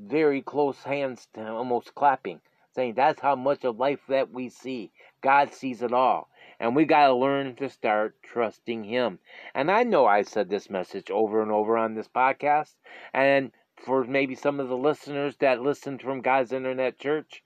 very 0.00 0.42
close 0.42 0.82
hands 0.82 1.28
to 1.34 1.48
almost 1.48 1.94
clapping, 1.94 2.40
saying 2.74 2.94
that's 2.94 3.20
how 3.20 3.36
much 3.36 3.64
of 3.64 3.78
life 3.78 4.00
that 4.08 4.32
we 4.32 4.48
see. 4.48 4.90
God 5.20 5.52
sees 5.52 5.80
it 5.80 5.92
all. 5.92 6.28
And 6.60 6.74
we 6.74 6.86
got 6.86 7.06
to 7.06 7.14
learn 7.14 7.54
to 7.56 7.70
start 7.70 8.16
trusting 8.20 8.82
Him. 8.82 9.20
And 9.54 9.70
I 9.70 9.84
know 9.84 10.06
I 10.06 10.22
said 10.22 10.48
this 10.48 10.68
message 10.68 11.08
over 11.08 11.40
and 11.40 11.52
over 11.52 11.78
on 11.78 11.94
this 11.94 12.08
podcast. 12.08 12.74
And 13.14 13.52
for 13.84 14.04
maybe 14.04 14.34
some 14.34 14.60
of 14.60 14.68
the 14.68 14.76
listeners 14.76 15.36
that 15.40 15.62
listen 15.62 15.98
from 15.98 16.20
God's 16.20 16.52
Internet 16.52 16.98
Church, 16.98 17.42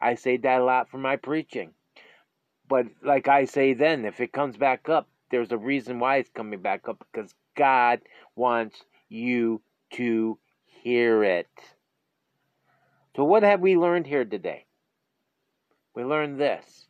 I 0.00 0.14
say 0.14 0.36
that 0.38 0.60
a 0.60 0.64
lot 0.64 0.90
for 0.90 0.98
my 0.98 1.16
preaching. 1.16 1.72
But 2.68 2.86
like 3.02 3.28
I 3.28 3.44
say 3.44 3.74
then, 3.74 4.04
if 4.04 4.20
it 4.20 4.32
comes 4.32 4.56
back 4.56 4.88
up, 4.88 5.08
there's 5.30 5.52
a 5.52 5.58
reason 5.58 5.98
why 5.98 6.16
it's 6.16 6.30
coming 6.30 6.60
back 6.60 6.88
up 6.88 7.04
because 7.12 7.34
God 7.56 8.00
wants 8.36 8.76
you 9.08 9.62
to 9.92 10.38
hear 10.64 11.24
it. 11.24 11.48
So, 13.16 13.24
what 13.24 13.42
have 13.42 13.60
we 13.60 13.76
learned 13.76 14.06
here 14.06 14.24
today? 14.24 14.66
We 15.94 16.04
learned 16.04 16.38
this 16.38 16.86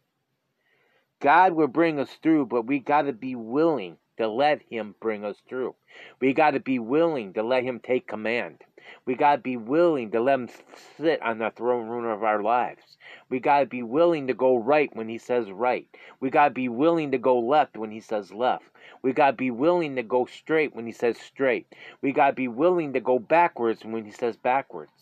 God 1.20 1.54
will 1.54 1.68
bring 1.68 1.98
us 1.98 2.10
through, 2.22 2.46
but 2.46 2.66
we 2.66 2.78
got 2.78 3.02
to 3.02 3.12
be 3.12 3.34
willing 3.34 3.96
to 4.18 4.28
let 4.28 4.62
Him 4.62 4.94
bring 5.00 5.24
us 5.24 5.36
through. 5.48 5.74
We 6.20 6.32
got 6.32 6.52
to 6.52 6.60
be 6.60 6.78
willing 6.78 7.32
to 7.34 7.42
let 7.42 7.64
Him 7.64 7.80
take 7.80 8.06
command. 8.06 8.58
We 9.06 9.14
got 9.14 9.36
to 9.36 9.38
be 9.38 9.56
willing 9.56 10.10
to 10.10 10.20
let 10.20 10.40
Him 10.40 10.48
sit 10.96 11.22
on 11.22 11.38
the 11.38 11.50
throne 11.50 11.88
room 11.88 12.04
of 12.04 12.22
our 12.22 12.42
lives. 12.42 12.98
We 13.28 13.40
got 13.40 13.60
to 13.60 13.66
be 13.66 13.82
willing 13.82 14.26
to 14.26 14.34
go 14.34 14.56
right 14.56 14.94
when 14.94 15.08
He 15.08 15.18
says 15.18 15.50
right. 15.50 15.86
We 16.20 16.30
got 16.30 16.48
to 16.48 16.54
be 16.54 16.68
willing 16.68 17.12
to 17.12 17.18
go 17.18 17.38
left 17.38 17.76
when 17.76 17.90
He 17.90 18.00
says 18.00 18.32
left. 18.32 18.64
We 19.02 19.12
got 19.12 19.32
to 19.32 19.36
be 19.36 19.50
willing 19.50 19.96
to 19.96 20.02
go 20.02 20.26
straight 20.26 20.74
when 20.74 20.86
He 20.86 20.92
says 20.92 21.18
straight. 21.18 21.72
We 22.02 22.12
got 22.12 22.28
to 22.28 22.32
be 22.34 22.48
willing 22.48 22.92
to 22.94 23.00
go 23.00 23.18
backwards 23.18 23.84
when 23.84 24.04
He 24.04 24.12
says 24.12 24.36
backwards. 24.36 24.92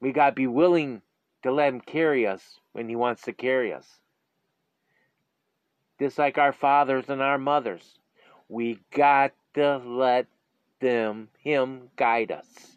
We 0.00 0.12
got 0.12 0.30
to 0.30 0.34
be 0.34 0.46
willing 0.46 1.02
to 1.42 1.52
let 1.52 1.72
Him 1.72 1.80
carry 1.80 2.26
us 2.26 2.58
when 2.72 2.88
He 2.88 2.96
wants 2.96 3.22
to 3.22 3.32
carry 3.32 3.72
us. 3.72 3.86
Just 6.00 6.18
like 6.18 6.38
our 6.38 6.52
fathers 6.52 7.04
and 7.08 7.22
our 7.22 7.38
mothers, 7.38 7.98
we 8.48 8.80
got 8.90 9.32
to 9.54 9.78
let 9.78 10.26
them, 10.84 11.28
Him, 11.38 11.88
guide 11.96 12.30
us. 12.30 12.76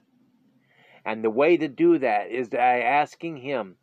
And 1.05 1.23
the 1.23 1.29
way 1.29 1.57
to 1.57 1.67
do 1.67 1.99
that 1.99 2.31
is 2.31 2.49
by 2.49 2.81
asking 2.81 3.37
Him 3.37 3.75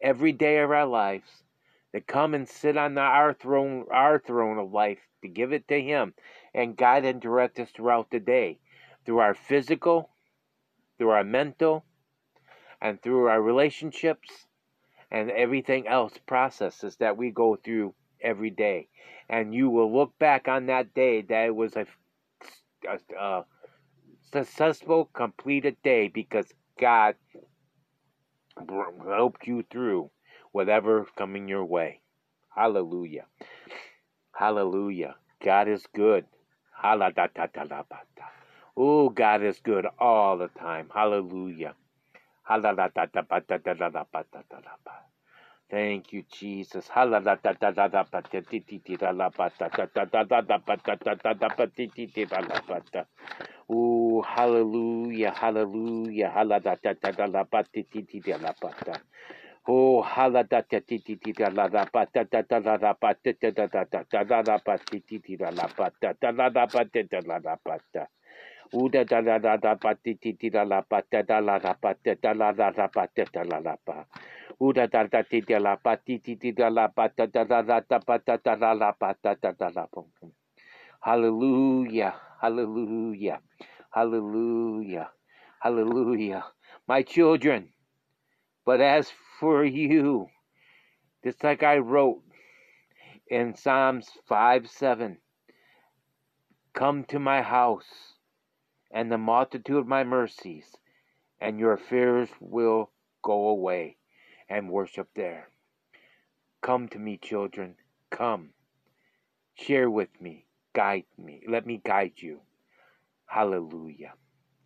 every 0.00 0.32
day 0.32 0.58
of 0.58 0.70
our 0.70 0.86
lives 0.86 1.28
to 1.92 2.00
come 2.00 2.32
and 2.32 2.48
sit 2.48 2.76
on 2.76 2.94
the, 2.94 3.00
our 3.00 3.34
throne, 3.34 3.84
our 3.90 4.18
throne 4.18 4.58
of 4.58 4.72
life, 4.72 5.00
to 5.22 5.28
give 5.28 5.52
it 5.52 5.68
to 5.68 5.80
Him 5.80 6.14
and 6.54 6.76
guide 6.76 7.04
and 7.04 7.20
direct 7.20 7.58
us 7.58 7.70
throughout 7.70 8.10
the 8.10 8.20
day, 8.20 8.58
through 9.04 9.18
our 9.18 9.34
physical, 9.34 10.10
through 10.96 11.10
our 11.10 11.24
mental, 11.24 11.84
and 12.80 13.02
through 13.02 13.26
our 13.26 13.42
relationships 13.42 14.46
and 15.10 15.30
everything 15.30 15.86
else 15.86 16.14
processes 16.26 16.96
that 16.96 17.16
we 17.16 17.30
go 17.30 17.56
through 17.56 17.94
every 18.20 18.50
day. 18.50 18.88
And 19.28 19.54
you 19.54 19.70
will 19.70 19.92
look 19.92 20.18
back 20.18 20.48
on 20.48 20.66
that 20.66 20.94
day 20.94 21.22
that 21.22 21.46
it 21.46 21.54
was 21.54 21.76
a, 21.76 21.86
a, 22.88 22.98
a 23.18 23.44
successful, 24.32 25.06
completed 25.14 25.76
day 25.82 26.08
because 26.08 26.46
God 26.80 27.16
helped 29.06 29.46
you 29.46 29.64
through 29.70 30.10
whatever 30.52 31.06
coming 31.16 31.48
your 31.48 31.64
way. 31.64 32.00
Hallelujah. 32.54 33.26
Hallelujah. 34.34 35.16
God 35.44 35.68
is 35.68 35.86
good. 35.94 36.26
Oh, 38.76 39.10
God 39.10 39.42
is 39.42 39.60
good 39.60 39.86
all 39.98 40.38
the 40.38 40.48
time. 40.48 40.90
Hallelujah. 40.94 41.74
Thank 45.72 46.12
you, 46.14 46.24
Jesus. 46.32 46.88
Oh, 53.70 54.22
hallelujah, 54.22 55.32
hallelujah, 55.32 56.30
hallelujah. 56.30 56.62
Oh, 59.68 60.02
hallelujah. 60.02 60.64
Uda 68.72 69.04
da 69.04 69.22
da 69.22 69.38
da 69.58 69.94
ti 69.94 70.14
ti 70.16 70.34
ti 70.34 70.50
la 70.50 70.64
da 70.88 71.22
da 71.22 71.40
la 71.40 71.58
da 71.58 71.74
da 71.82 72.14
da 72.14 72.32
la 72.34 72.52
da 72.52 72.70
da 72.70 72.88
da 73.26 73.42
la. 73.60 74.04
Uda 74.60 74.86
da 74.88 75.04
da 75.08 75.22
ti 75.24 75.42
la 75.58 75.76
ti 75.96 76.18
ti 76.20 76.36
ti 76.36 76.52
da 76.52 76.68
la 76.70 76.88
da 76.88 77.08
da 77.26 77.44
da 77.44 77.62
da 77.62 77.80
da 77.80 78.54
la 78.56 78.74
la 78.74 78.94
da 79.22 79.34
da 79.52 79.70
la. 79.74 79.86
Hallelujah, 81.00 82.14
hallelujah, 82.40 83.40
hallelujah, 83.90 85.10
hallelujah. 85.60 86.44
My 86.88 87.02
children, 87.02 87.70
but 88.66 88.80
as 88.80 89.10
for 89.40 89.64
you, 89.64 90.28
just 91.24 91.44
like 91.44 91.62
I 91.62 91.78
wrote 91.78 92.22
in 93.28 93.54
Psalms 93.56 94.08
5 94.26 94.68
7, 94.70 95.18
come 96.74 97.04
to 97.04 97.18
my 97.18 97.42
house 97.42 98.14
and 98.92 99.10
the 99.10 99.18
multitude 99.18 99.78
of 99.78 99.86
my 99.86 100.04
mercies, 100.04 100.66
and 101.40 101.58
your 101.58 101.76
fears 101.76 102.28
will 102.40 102.90
go 103.22 103.48
away, 103.48 103.96
and 104.48 104.70
worship 104.70 105.08
there. 105.16 105.48
Come 106.60 106.88
to 106.88 106.98
me, 106.98 107.16
children, 107.16 107.76
come. 108.10 108.50
Share 109.54 109.90
with 109.90 110.20
me, 110.20 110.46
guide 110.74 111.04
me, 111.18 111.42
let 111.48 111.66
me 111.66 111.80
guide 111.84 112.14
you. 112.16 112.40
Hallelujah. 113.26 114.12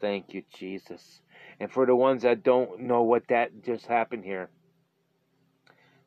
Thank 0.00 0.34
you, 0.34 0.42
Jesus. 0.54 1.20
And 1.60 1.70
for 1.70 1.86
the 1.86 1.96
ones 1.96 2.22
that 2.22 2.42
don't 2.42 2.80
know 2.80 3.02
what 3.02 3.28
that 3.28 3.62
just 3.62 3.86
happened 3.86 4.24
here, 4.24 4.50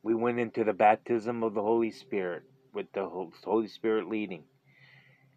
we 0.04 0.14
went 0.14 0.40
into 0.40 0.64
the 0.64 0.74
baptism 0.74 1.44
of 1.44 1.54
the 1.54 1.62
Holy 1.62 1.92
Spirit 1.92 2.44
with 2.74 2.92
the 2.94 3.06
Holy 3.08 3.68
Spirit 3.68 4.08
leading. 4.08 4.44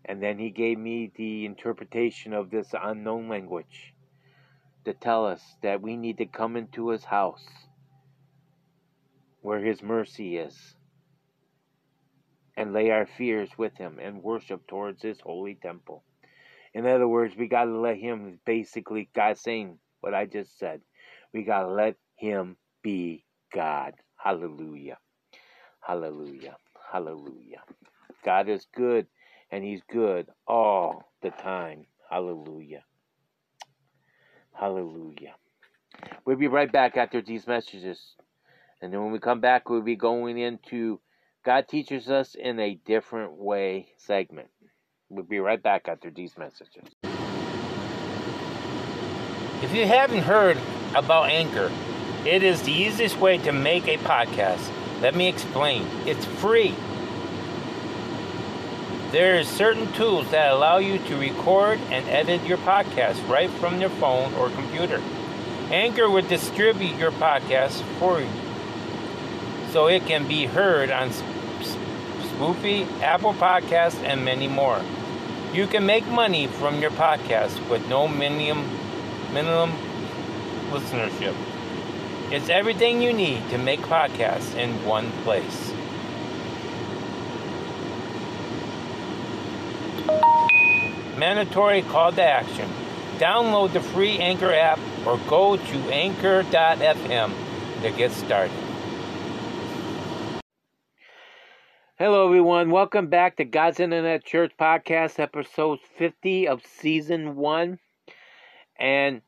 And 0.04 0.22
then 0.22 0.38
he 0.38 0.50
gave 0.50 0.78
me 0.78 1.12
the 1.16 1.46
interpretation 1.46 2.32
of 2.32 2.50
this 2.50 2.74
unknown 2.80 3.28
language 3.28 3.94
to 4.84 4.92
tell 4.94 5.26
us 5.26 5.42
that 5.62 5.80
we 5.82 5.96
need 5.96 6.18
to 6.18 6.26
come 6.26 6.56
into 6.56 6.88
his 6.90 7.04
house 7.04 7.46
where 9.42 9.60
his 9.60 9.82
mercy 9.82 10.36
is 10.36 10.74
and 12.56 12.72
lay 12.72 12.90
our 12.90 13.06
fears 13.06 13.50
with 13.56 13.76
him 13.76 13.98
and 14.00 14.22
worship 14.22 14.66
towards 14.66 15.02
his 15.02 15.20
holy 15.20 15.54
temple. 15.54 16.04
In 16.74 16.86
other 16.86 17.08
words, 17.08 17.34
we 17.36 17.48
got 17.48 17.64
to 17.64 17.78
let 17.78 17.96
him, 17.98 18.40
basically, 18.46 19.08
God 19.14 19.38
saying 19.38 19.78
what 20.00 20.14
I 20.14 20.26
just 20.26 20.58
said. 20.58 20.80
We 21.32 21.42
got 21.44 21.62
to 21.62 21.68
let 21.72 21.96
him 22.16 22.56
be 22.82 23.24
God. 23.52 23.94
Hallelujah. 24.16 24.98
Hallelujah. 25.80 26.56
Hallelujah. 26.92 27.62
God 28.24 28.48
is 28.48 28.66
good 28.74 29.06
and 29.52 29.62
He's 29.62 29.82
good 29.88 30.26
all 30.48 31.12
the 31.22 31.30
time. 31.30 31.86
Hallelujah. 32.10 32.82
Hallelujah. 34.52 35.34
We'll 36.24 36.36
be 36.36 36.48
right 36.48 36.72
back 36.72 36.96
after 36.96 37.20
these 37.20 37.46
messages. 37.46 38.00
And 38.80 38.92
then 38.92 39.02
when 39.02 39.12
we 39.12 39.20
come 39.20 39.40
back, 39.40 39.68
we'll 39.68 39.82
be 39.82 39.94
going 39.94 40.38
into 40.38 40.98
God 41.44 41.68
Teaches 41.68 42.08
Us 42.08 42.34
in 42.34 42.58
a 42.58 42.74
Different 42.74 43.34
Way 43.34 43.88
segment. 43.98 44.48
We'll 45.08 45.24
be 45.24 45.38
right 45.38 45.62
back 45.62 45.86
after 45.88 46.10
these 46.10 46.36
messages. 46.38 46.88
If 49.62 49.72
you 49.74 49.86
haven't 49.86 50.22
heard 50.22 50.58
about 50.94 51.30
Anchor, 51.30 51.70
it 52.26 52.42
is 52.42 52.62
the 52.62 52.72
easiest 52.72 53.18
way 53.18 53.38
to 53.38 53.52
make 53.52 53.86
a 53.86 53.98
podcast. 53.98 54.70
Let 55.00 55.14
me 55.14 55.28
explain. 55.28 55.86
It's 56.06 56.24
free. 56.24 56.74
There 59.12 59.38
are 59.38 59.44
certain 59.44 59.92
tools 59.92 60.30
that 60.30 60.50
allow 60.50 60.78
you 60.78 60.96
to 60.98 61.18
record 61.18 61.78
and 61.90 62.08
edit 62.08 62.46
your 62.46 62.56
podcast 62.56 63.28
right 63.28 63.50
from 63.50 63.78
your 63.78 63.90
phone 63.90 64.32
or 64.32 64.48
computer. 64.48 65.02
Anchor 65.70 66.08
will 66.08 66.26
distribute 66.26 66.96
your 66.96 67.10
podcast 67.10 67.82
for 67.98 68.20
you 68.22 68.30
so 69.70 69.88
it 69.88 70.06
can 70.06 70.26
be 70.26 70.46
heard 70.46 70.90
on 70.90 71.10
Spotify, 71.10 72.88
Apple 73.02 73.34
Podcasts, 73.34 74.02
and 74.02 74.24
many 74.24 74.48
more. 74.48 74.80
You 75.52 75.66
can 75.66 75.84
make 75.84 76.06
money 76.06 76.46
from 76.46 76.80
your 76.80 76.92
podcast 76.92 77.68
with 77.68 77.86
no 77.88 78.08
minimum 78.08 78.66
minimum 79.34 79.72
listenership. 80.70 81.34
It's 82.30 82.48
everything 82.48 83.02
you 83.02 83.12
need 83.12 83.46
to 83.50 83.58
make 83.58 83.80
podcasts 83.80 84.54
in 84.56 84.70
one 84.86 85.10
place. 85.22 85.71
Mandatory 91.22 91.82
call 91.82 92.10
to 92.10 92.20
action. 92.20 92.68
Download 93.18 93.72
the 93.72 93.80
free 93.80 94.18
Anchor 94.18 94.52
app 94.52 94.80
or 95.06 95.20
go 95.28 95.56
to 95.56 95.78
anchor.fm 95.88 97.32
to 97.82 97.90
get 97.92 98.10
started. 98.10 98.50
Hello, 101.96 102.26
everyone. 102.26 102.70
Welcome 102.70 103.06
back 103.06 103.36
to 103.36 103.44
God's 103.44 103.78
Internet 103.78 104.24
Church 104.24 104.50
Podcast, 104.60 105.20
episode 105.20 105.78
50 105.96 106.48
of 106.48 106.66
season 106.66 107.36
one. 107.36 107.78
And 108.76 109.22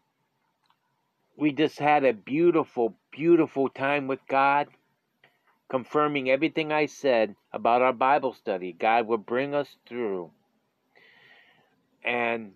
we 1.37 1.52
just 1.52 1.78
had 1.78 2.04
a 2.04 2.12
beautiful, 2.12 2.96
beautiful 3.12 3.68
time 3.68 4.09
with 4.09 4.18
God, 4.28 4.66
confirming 5.70 6.28
everything 6.28 6.72
I 6.72 6.87
said 6.87 7.37
about 7.52 7.83
our 7.83 7.92
Bible 7.92 8.33
study. 8.33 8.72
God 8.72 9.07
will 9.07 9.18
bring 9.18 9.54
us 9.54 9.68
through 9.87 10.33
and 12.04 12.52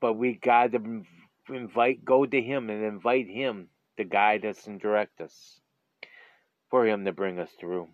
but 0.00 0.14
we 0.14 0.34
got 0.34 0.72
to 0.72 1.04
invite 1.48 2.04
go 2.04 2.24
to 2.24 2.40
him 2.40 2.70
and 2.70 2.84
invite 2.84 3.28
him 3.28 3.68
to 3.96 4.04
guide 4.04 4.44
us 4.44 4.66
and 4.66 4.80
direct 4.80 5.20
us 5.20 5.60
for 6.70 6.86
him 6.86 7.04
to 7.04 7.12
bring 7.12 7.38
us 7.38 7.50
through. 7.58 7.88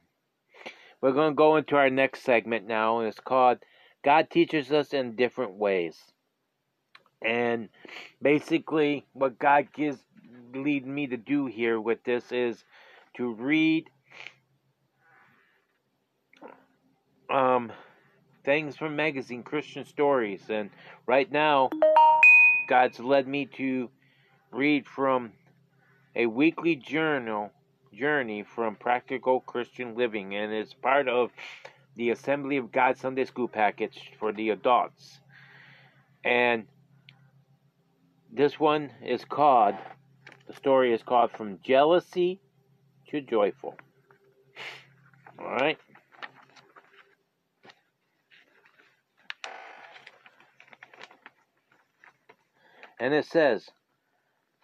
We're 1.00 1.12
going 1.12 1.32
to 1.32 1.36
go 1.36 1.56
into 1.56 1.76
our 1.76 1.90
next 1.90 2.22
segment 2.22 2.66
now 2.66 2.98
and 2.98 3.08
it's 3.08 3.20
called 3.20 3.58
god 4.04 4.30
teaches 4.30 4.70
us 4.70 4.92
in 4.92 5.16
different 5.16 5.54
ways. 5.54 5.98
And 7.22 7.68
basically 8.20 9.06
what 9.12 9.38
god 9.38 9.68
gives 9.72 9.98
lead 10.54 10.86
me 10.86 11.06
to 11.08 11.16
do 11.16 11.46
here 11.46 11.80
with 11.80 12.04
this 12.04 12.30
is 12.30 12.64
to 13.16 13.32
read 13.32 13.88
um 17.30 17.72
things 18.44 18.76
from 18.76 18.96
magazine 18.96 19.42
Christian 19.42 19.84
stories. 19.84 20.42
And 20.48 20.70
right 21.06 21.30
now, 21.30 21.70
God's 22.68 23.00
led 23.00 23.26
me 23.26 23.46
to 23.56 23.90
read 24.52 24.86
from 24.86 25.32
a 26.14 26.26
weekly 26.26 26.76
journal 26.76 27.50
journey 27.92 28.42
from 28.42 28.76
practical 28.76 29.40
Christian 29.40 29.96
living, 29.96 30.34
and 30.34 30.52
it's 30.52 30.74
part 30.74 31.08
of 31.08 31.30
the 31.96 32.10
Assembly 32.10 32.56
of 32.56 32.72
God 32.72 32.96
Sunday 32.98 33.24
School 33.24 33.48
package 33.48 34.12
for 34.18 34.32
the 34.32 34.50
adults. 34.50 35.20
And 36.24 36.66
this 38.32 38.58
one 38.58 38.90
is 39.04 39.24
called, 39.24 39.76
the 40.48 40.54
story 40.54 40.92
is 40.92 41.02
called 41.02 41.30
From 41.30 41.60
Jealousy 41.62 42.40
to 43.10 43.20
Joyful. 43.20 43.76
All 45.38 45.46
right. 45.46 45.78
And 52.98 53.12
it 53.12 53.24
says, 53.24 53.70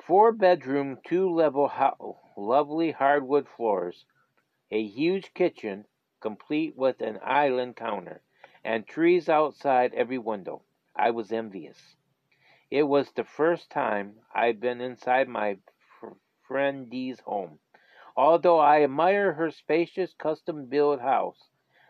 four 0.01 0.33
bedroom, 0.33 0.99
two 1.05 1.31
level, 1.31 1.69
ho- 1.69 2.21
lovely 2.37 2.93
hardwood 2.93 3.49
floors, 3.49 4.05
a 4.71 4.83
huge 4.83 5.35
kitchen 5.35 5.87
complete 6.21 6.77
with 6.77 7.01
an 7.01 7.19
island 7.23 7.77
counter, 7.77 8.23
and 8.65 8.87
trees 8.87 9.29
outside 9.29 9.95
every 9.95 10.19
window. 10.19 10.63
I 10.95 11.11
was 11.11 11.33
envious. 11.33 11.97
It 12.71 12.85
was 12.85 13.11
the 13.13 13.25
first 13.25 13.71
time 13.71 14.21
I'd 14.35 14.61
been 14.61 14.81
inside 14.81 15.29
my 15.29 15.59
fr- 15.99 16.15
friend 16.47 16.89
Dee's 16.89 17.21
home. 17.21 17.59
Although 18.17 18.59
I 18.59 18.83
admire 18.83 19.33
her 19.33 19.51
spacious 19.51 20.13
custom 20.15 20.67
built 20.67 21.01
house 21.01 21.49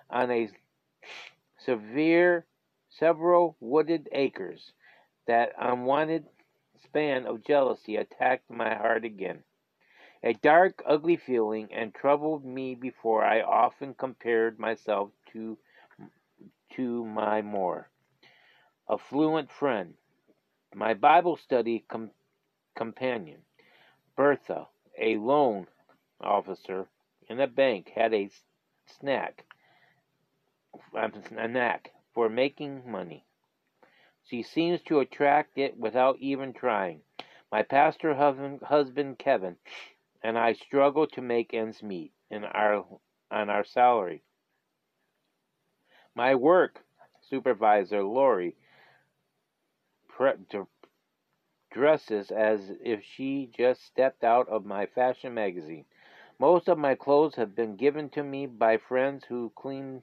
on 0.09 0.31
a 0.31 0.48
severe 1.59 2.46
several 2.88 3.57
wooded 3.61 4.09
acres, 4.12 4.72
that 5.31 5.53
unwanted 5.61 6.27
span 6.83 7.25
of 7.25 7.45
jealousy 7.45 7.95
attacked 7.95 8.51
my 8.51 8.75
heart 8.75 9.05
again. 9.05 9.45
A 10.25 10.33
dark, 10.33 10.83
ugly 10.85 11.16
feeling 11.16 11.69
and 11.73 11.95
troubled 11.95 12.45
me 12.45 12.75
before 12.75 13.25
I 13.25 13.43
often 13.43 13.95
compared 13.95 14.59
myself 14.59 15.11
to 15.33 15.57
to 16.75 17.05
my 17.05 17.43
more 17.43 17.88
affluent 18.90 19.53
friend, 19.53 19.95
my 20.75 20.95
Bible 20.95 21.37
study 21.37 21.85
com- 21.88 22.11
companion, 22.75 23.43
Bertha, 24.16 24.66
a 24.99 25.16
loan 25.16 25.69
officer 26.21 26.88
in 27.29 27.38
a 27.38 27.47
bank, 27.47 27.90
had 27.95 28.12
a 28.12 28.31
snack, 28.99 29.45
a 30.93 31.47
knack 31.47 31.93
for 32.14 32.29
making 32.29 32.90
money. 32.90 33.25
She 34.31 34.45
seems 34.45 34.81
to 34.83 35.01
attract 35.01 35.59
it 35.59 35.77
without 35.77 36.16
even 36.21 36.53
trying. 36.53 37.03
My 37.51 37.64
pastor 37.64 38.14
husband, 38.14 39.19
Kevin 39.19 39.57
and 40.23 40.38
I 40.38 40.53
struggle 40.53 41.09
to 41.09 41.21
make 41.21 41.53
ends 41.53 41.83
meet 41.83 42.12
in 42.31 42.45
our 42.45 42.87
on 43.33 43.51
our 43.51 43.64
salary. 43.64 44.23
My 46.14 46.37
work 46.37 46.85
supervisor, 47.23 48.05
Lori, 48.05 48.55
dresses 51.73 52.31
as 52.31 52.71
if 52.85 53.03
she 53.03 53.51
just 53.57 53.85
stepped 53.85 54.23
out 54.23 54.49
of 54.49 54.64
my 54.64 54.87
fashion 54.87 55.35
magazine. 55.35 55.87
Most 56.38 56.69
of 56.69 56.79
my 56.79 56.95
clothes 56.95 57.35
have 57.35 57.57
been 57.57 57.75
given 57.75 58.09
to 58.11 58.23
me 58.23 58.47
by 58.47 58.77
friends 58.77 59.25
who 59.25 59.51
clean 59.57 60.03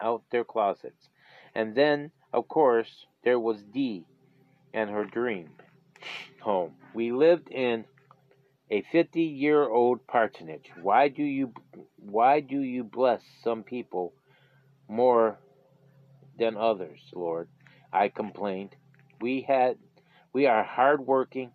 out 0.00 0.22
their 0.30 0.44
closets. 0.44 1.10
And 1.54 1.74
then, 1.74 2.12
of 2.32 2.48
course, 2.48 3.06
there 3.24 3.38
was 3.38 3.62
Dee 3.72 4.04
and 4.74 4.90
her 4.90 5.04
dream 5.04 5.50
home. 6.40 6.74
We 6.94 7.12
lived 7.12 7.48
in 7.50 7.84
a 8.70 8.82
50 8.92 9.22
year 9.22 9.68
old 9.68 10.06
parsonage. 10.06 10.70
Why 10.82 11.08
do 11.08 11.22
you 11.22 11.52
why 11.96 12.40
do 12.40 12.60
you 12.60 12.84
bless 12.84 13.22
some 13.42 13.62
people 13.62 14.12
more 14.88 15.38
than 16.38 16.56
others, 16.56 17.00
Lord? 17.14 17.48
I 17.92 18.08
complained. 18.08 18.76
We 19.20 19.42
had 19.42 19.78
we 20.32 20.46
are 20.46 20.62
hardworking. 20.62 21.52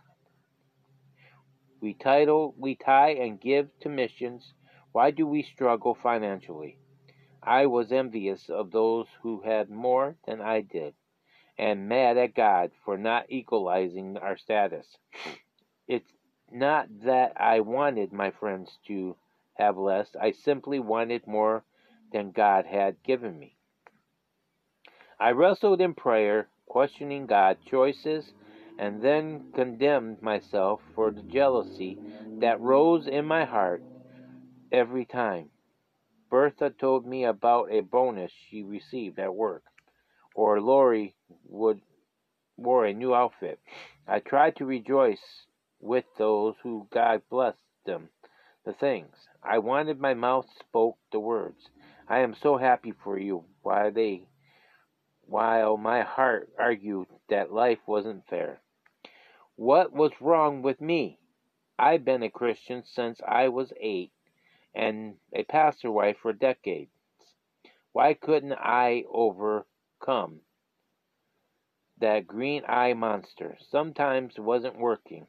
We 1.81 1.93
title 1.93 2.55
we 2.57 2.75
tie 2.75 3.12
and 3.12 3.39
give 3.39 3.67
to 3.81 3.89
missions. 3.89 4.53
Why 4.91 5.12
do 5.12 5.25
we 5.25 5.43
struggle 5.43 5.97
financially? 6.01 6.77
I 7.45 7.65
was 7.65 7.91
envious 7.91 8.49
of 8.49 8.71
those 8.71 9.08
who 9.21 9.41
had 9.41 9.69
more 9.69 10.15
than 10.25 10.41
I 10.41 10.62
did, 10.62 10.95
and 11.58 11.89
mad 11.89 12.17
at 12.17 12.36
God 12.36 12.71
for 12.86 12.97
not 12.97 13.25
equalizing 13.29 14.17
our 14.17 14.38
status. 14.38 14.97
It's 15.88 16.12
not 16.51 16.88
that 17.01 17.34
I 17.36 17.60
wanted 17.60 18.13
my 18.13 18.32
friends 18.32 18.77
to 18.88 19.17
have 19.56 19.77
less, 19.77 20.15
I 20.19 20.32
simply 20.32 20.79
wanted 20.79 21.27
more 21.27 21.63
than 22.12 22.32
God 22.32 22.65
had 22.65 23.03
given 23.03 23.38
me. 23.38 23.58
I 25.19 25.32
wrestled 25.32 25.82
in 25.82 25.93
prayer, 25.93 26.47
questioning 26.65 27.25
God's 27.25 27.63
choices, 27.65 28.34
and 28.77 29.01
then 29.01 29.43
condemned 29.53 30.21
myself 30.21 30.82
for 30.95 31.12
the 31.12 31.21
jealousy 31.23 31.97
that 32.39 32.60
rose 32.60 33.08
in 33.08 33.25
my 33.25 33.45
heart 33.45 33.84
every 34.71 35.06
time. 35.06 35.49
Bertha 36.34 36.72
told 36.72 37.06
me 37.06 37.26
about 37.26 37.72
a 37.72 37.82
bonus 37.82 38.32
she 38.32 38.63
received 38.63 39.19
at 39.19 39.36
work, 39.36 39.65
or 40.34 40.60
Lori 40.60 41.15
would 41.46 41.80
wore 42.58 42.88
a 42.88 42.93
new 42.93 43.13
outfit. 43.13 43.60
I 44.08 44.17
tried 44.17 44.56
to 44.56 44.65
rejoice 44.65 45.46
with 45.80 46.06
those 46.17 46.56
who 46.63 46.88
God 46.89 47.22
blessed 47.30 47.62
them 47.86 48.10
the 48.65 48.74
things. 48.74 49.15
I 49.43 49.60
wanted 49.60 50.00
my 50.00 50.15
mouth 50.15 50.48
spoke 50.60 50.98
the 51.12 51.19
words. 51.19 51.69
I 52.10 52.22
am 52.22 52.34
so 52.34 52.58
happy 52.58 52.93
for 53.04 53.19
you 53.19 53.46
while 53.62 53.91
they 53.91 54.28
while 55.28 55.78
my 55.78 56.02
heart 56.02 56.50
argued 56.58 57.10
that 57.30 57.54
life 57.54 57.82
wasn't 57.86 58.26
fair. 58.28 58.60
What 59.56 59.93
was 59.93 60.19
wrong 60.19 60.63
with 60.63 60.82
me? 60.82 61.19
I've 61.78 62.04
been 62.04 62.24
a 62.24 62.32
Christian 62.32 62.84
since 62.86 63.22
I 63.24 63.50
was 63.50 63.72
eight 63.80 64.12
and 64.75 65.15
a 65.33 65.43
pastor 65.43 65.91
wife 65.91 66.17
for 66.21 66.33
decades. 66.33 66.91
Why 67.91 68.13
couldn't 68.13 68.53
I 68.53 69.03
overcome 69.09 70.41
that 71.99 72.27
green 72.27 72.63
eye 72.67 72.93
monster? 72.93 73.57
Sometimes 73.69 74.39
wasn't 74.39 74.77
working. 74.77 75.27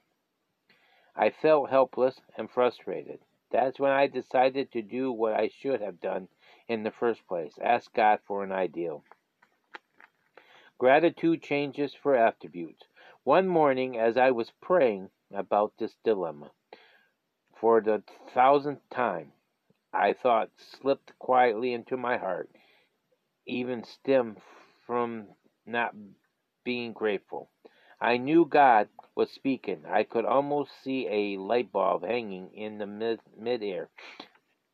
I 1.14 1.30
felt 1.30 1.70
helpless 1.70 2.20
and 2.37 2.50
frustrated. 2.50 3.20
That's 3.50 3.78
when 3.78 3.92
I 3.92 4.09
decided 4.09 4.72
to 4.72 4.83
do 4.83 5.12
what 5.12 5.35
I 5.35 5.48
should 5.48 5.80
have 5.80 6.00
done 6.00 6.28
in 6.68 6.83
the 6.83 6.90
first 6.90 7.26
place 7.28 7.52
ask 7.62 7.92
God 7.92 8.20
for 8.26 8.42
an 8.42 8.50
ideal. 8.50 9.04
Gratitude 10.78 11.42
changes 11.42 11.94
for 11.94 12.16
attributes. 12.16 12.83
One 13.22 13.46
morning, 13.46 13.96
as 13.96 14.16
I 14.16 14.33
was 14.33 14.52
praying 14.61 15.11
about 15.33 15.72
this 15.78 15.94
dilemma, 16.02 16.50
for 17.64 17.81
the 17.81 18.03
thousandth 18.35 18.83
time, 18.90 19.33
I 19.90 20.12
thought 20.12 20.50
slipped 20.59 21.18
quietly 21.18 21.72
into 21.72 21.96
my 21.96 22.18
heart, 22.18 22.50
even 23.46 23.85
stem 23.85 24.37
from 24.87 25.29
not 25.64 25.94
being 26.62 26.92
grateful. 26.92 27.48
I 27.98 28.18
knew 28.18 28.44
God 28.44 28.90
was 29.16 29.31
speaking. 29.31 29.85
I 29.88 30.03
could 30.03 30.27
almost 30.27 30.72
see 30.83 31.09
a 31.09 31.40
light 31.40 31.72
bulb 31.72 32.05
hanging 32.05 32.50
in 32.53 32.77
the 32.77 32.87
mid 32.87 33.20
midair 33.35 33.88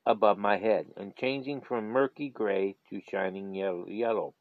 above 0.05 0.38
my 0.38 0.57
head 0.57 0.87
and 0.96 1.14
changing 1.14 1.61
from 1.61 1.90
murky 1.90 2.29
gray 2.29 2.74
to 2.88 3.00
shining 3.09 3.55
yellow. 3.55 4.35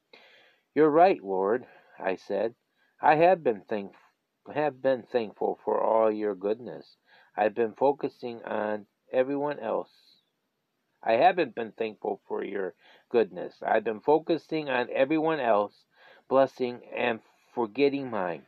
You're 0.73 0.89
right, 0.89 1.23
Lord, 1.23 1.67
I 1.99 2.15
said. 2.15 2.55
I 2.99 3.13
have 3.13 3.43
been 3.43 3.61
thank 3.69 3.93
have 4.51 4.81
been 4.81 5.03
thankful 5.03 5.59
for 5.63 5.79
all 5.79 6.11
your 6.11 6.33
goodness. 6.33 6.97
I've 7.39 7.55
been 7.55 7.71
focusing 7.71 8.43
on 8.43 8.85
everyone 9.13 9.59
else. 9.59 9.91
I 11.01 11.13
haven't 11.13 11.55
been 11.55 11.71
thankful 11.71 12.19
for 12.27 12.43
your 12.43 12.73
goodness. 13.09 13.53
I've 13.65 13.85
been 13.85 14.01
focusing 14.01 14.69
on 14.69 14.89
everyone 14.93 15.39
else 15.39 15.85
blessing 16.27 16.81
and 16.93 17.21
forgetting 17.55 18.11
mine. 18.11 18.41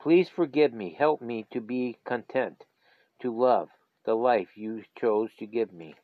Please 0.00 0.30
forgive 0.30 0.72
me. 0.72 0.96
Help 0.98 1.20
me 1.20 1.46
to 1.50 1.60
be 1.60 1.98
content, 2.06 2.64
to 3.20 3.38
love 3.38 3.68
the 4.06 4.14
life 4.14 4.56
you 4.56 4.84
chose 4.98 5.28
to 5.38 5.44
give 5.44 5.70
me. 5.70 5.94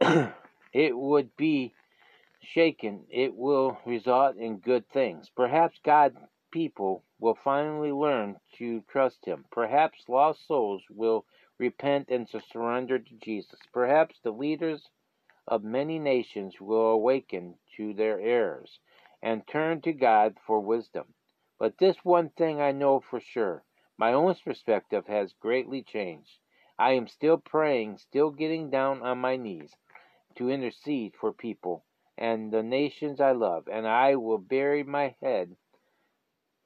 it 0.72 0.96
would 0.96 1.36
be 1.36 1.74
shaken. 2.44 3.06
It 3.10 3.34
will 3.34 3.78
result 3.86 4.36
in 4.36 4.58
good 4.58 4.88
things. 4.90 5.30
Perhaps 5.34 5.78
God 5.84 6.16
people 6.50 7.04
will 7.18 7.34
finally 7.42 7.92
learn 7.92 8.36
to 8.58 8.82
trust 8.82 9.24
Him. 9.24 9.44
Perhaps 9.50 10.08
lost 10.08 10.46
souls 10.46 10.82
will 10.90 11.26
repent 11.58 12.08
and 12.10 12.28
surrender 12.28 12.98
to 12.98 13.14
Jesus. 13.22 13.58
Perhaps 13.72 14.20
the 14.22 14.30
leaders 14.30 14.88
of 15.48 15.64
many 15.64 15.98
nations 15.98 16.60
will 16.60 16.90
awaken 16.90 17.54
to 17.76 17.92
their 17.94 18.20
errors 18.20 18.78
and 19.22 19.46
turn 19.46 19.80
to 19.82 19.92
God 19.92 20.36
for 20.46 20.60
wisdom. 20.60 21.04
But 21.58 21.78
this 21.78 21.96
one 22.04 22.30
thing 22.30 22.60
I 22.60 22.72
know 22.72 23.00
for 23.00 23.20
sure 23.20 23.64
my 23.98 24.12
own 24.12 24.34
perspective 24.44 25.06
has 25.06 25.32
greatly 25.34 25.82
changed. 25.82 26.38
I 26.78 26.92
am 26.92 27.06
still 27.06 27.38
praying, 27.38 27.98
still 27.98 28.30
getting 28.30 28.70
down 28.70 29.02
on 29.02 29.18
my 29.18 29.36
knees 29.36 29.70
to 30.36 30.50
intercede 30.50 31.14
for 31.20 31.32
people 31.32 31.84
and 32.16 32.52
the 32.52 32.62
nations 32.62 33.20
I 33.20 33.32
love, 33.32 33.68
and 33.68 33.86
I 33.86 34.16
will 34.16 34.38
bury 34.38 34.82
my 34.82 35.16
head 35.20 35.56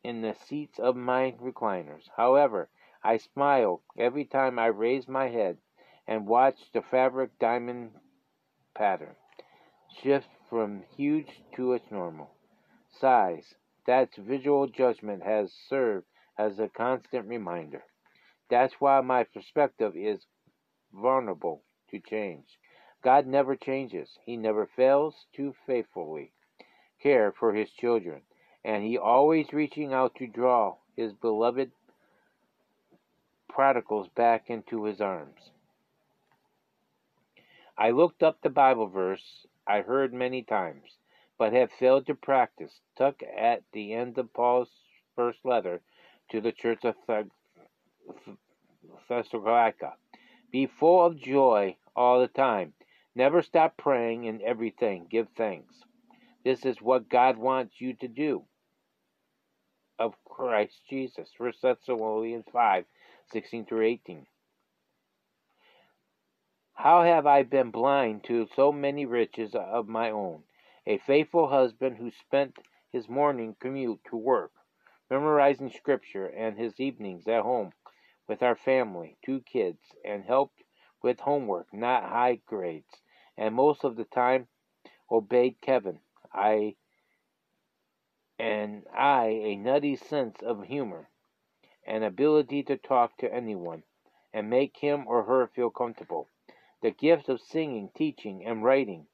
in 0.04 0.22
the 0.22 0.34
seats 0.34 0.78
of 0.78 0.96
my 0.96 1.32
recliners. 1.40 2.08
However, 2.16 2.68
I 3.02 3.16
smile 3.16 3.82
every 3.96 4.24
time 4.24 4.58
I 4.58 4.66
raise 4.66 5.08
my 5.08 5.28
head 5.28 5.58
and 6.06 6.26
watch 6.26 6.70
the 6.72 6.82
fabric 6.82 7.38
diamond 7.38 7.92
pattern 8.74 9.16
shift 10.02 10.28
from 10.48 10.84
huge 10.96 11.42
to 11.54 11.72
its 11.72 11.90
normal 11.90 12.30
size. 12.90 13.54
That 13.86 14.14
visual 14.14 14.66
judgment 14.66 15.22
has 15.22 15.52
served 15.52 16.06
as 16.36 16.58
a 16.58 16.68
constant 16.68 17.26
reminder. 17.26 17.82
That's 18.50 18.74
why 18.80 19.00
my 19.00 19.24
perspective 19.24 19.96
is 19.96 20.26
vulnerable 20.92 21.62
to 21.90 22.00
change. 22.00 22.58
God 23.02 23.26
never 23.26 23.56
changes. 23.56 24.08
He 24.24 24.36
never 24.36 24.66
fails 24.66 25.14
to 25.36 25.54
faithfully 25.66 26.32
care 27.02 27.32
for 27.32 27.54
his 27.54 27.70
children, 27.70 28.22
and 28.64 28.82
he 28.82 28.98
always 28.98 29.52
reaching 29.52 29.92
out 29.92 30.16
to 30.16 30.26
draw 30.26 30.76
his 30.96 31.12
beloved 31.12 31.70
prodigals 33.48 34.08
back 34.14 34.50
into 34.50 34.84
his 34.84 35.00
arms. 35.00 35.50
I 37.76 37.90
looked 37.90 38.22
up 38.22 38.40
the 38.42 38.50
Bible 38.50 38.88
verse 38.88 39.46
I 39.66 39.82
heard 39.82 40.12
many 40.12 40.42
times, 40.42 40.96
but 41.38 41.52
have 41.52 41.70
failed 41.70 42.06
to 42.06 42.14
practice, 42.14 42.80
tucked 42.96 43.22
at 43.22 43.62
the 43.72 43.92
end 43.94 44.18
of 44.18 44.32
Paul's 44.32 44.70
first 45.14 45.38
letter 45.44 45.80
to 46.30 46.40
the 46.40 46.52
church 46.52 46.84
of 46.84 46.96
Thessalonica. 49.08 49.94
Be 50.50 50.66
full 50.66 51.06
of 51.06 51.18
joy 51.18 51.76
all 51.94 52.20
the 52.20 52.28
time. 52.28 52.72
Never 53.18 53.42
stop 53.42 53.76
praying 53.76 54.26
in 54.26 54.40
everything. 54.42 55.08
Give 55.10 55.26
thanks. 55.36 55.74
This 56.44 56.64
is 56.64 56.80
what 56.80 57.08
God 57.08 57.36
wants 57.36 57.80
you 57.80 57.94
to 57.94 58.06
do. 58.06 58.44
Of 59.98 60.14
Christ 60.24 60.82
Jesus. 60.88 61.28
1 61.36 61.52
Thessalonians 61.60 62.44
5 62.52 62.84
16 63.32 63.66
through 63.66 63.86
18. 63.86 64.26
How 66.74 67.02
have 67.02 67.26
I 67.26 67.42
been 67.42 67.72
blind 67.72 68.22
to 68.28 68.46
so 68.54 68.70
many 68.70 69.04
riches 69.04 69.52
of 69.52 69.88
my 69.88 70.10
own? 70.10 70.44
A 70.86 70.98
faithful 70.98 71.48
husband 71.48 71.96
who 71.96 72.12
spent 72.12 72.54
his 72.92 73.08
morning 73.08 73.56
commute 73.58 73.98
to 74.10 74.16
work, 74.16 74.52
memorizing 75.10 75.72
scripture, 75.72 76.26
and 76.26 76.56
his 76.56 76.78
evenings 76.78 77.26
at 77.26 77.42
home 77.42 77.72
with 78.28 78.44
our 78.44 78.54
family, 78.54 79.16
two 79.24 79.40
kids, 79.40 79.80
and 80.04 80.22
helped 80.24 80.62
with 81.02 81.18
homework, 81.18 81.66
not 81.72 82.04
high 82.04 82.40
grades, 82.46 83.02
and 83.38 83.54
most 83.54 83.84
of 83.84 83.96
the 83.96 84.04
time 84.04 84.48
obeyed 85.10 85.60
Kevin. 85.62 86.00
I 86.32 86.74
and 88.38 88.84
I 88.94 89.26
a 89.26 89.56
nutty 89.56 89.96
sense 89.96 90.36
of 90.42 90.64
humor, 90.64 91.08
an 91.86 92.02
ability 92.02 92.64
to 92.64 92.76
talk 92.76 93.16
to 93.18 93.32
anyone 93.32 93.84
and 94.34 94.50
make 94.50 94.76
him 94.76 95.06
or 95.06 95.22
her 95.22 95.46
feel 95.46 95.70
comfortable 95.70 96.28
the 96.80 96.90
gift 96.90 97.28
of 97.28 97.40
singing, 97.40 97.90
teaching, 97.96 98.44
and 98.44 98.62
writing, 98.62 99.06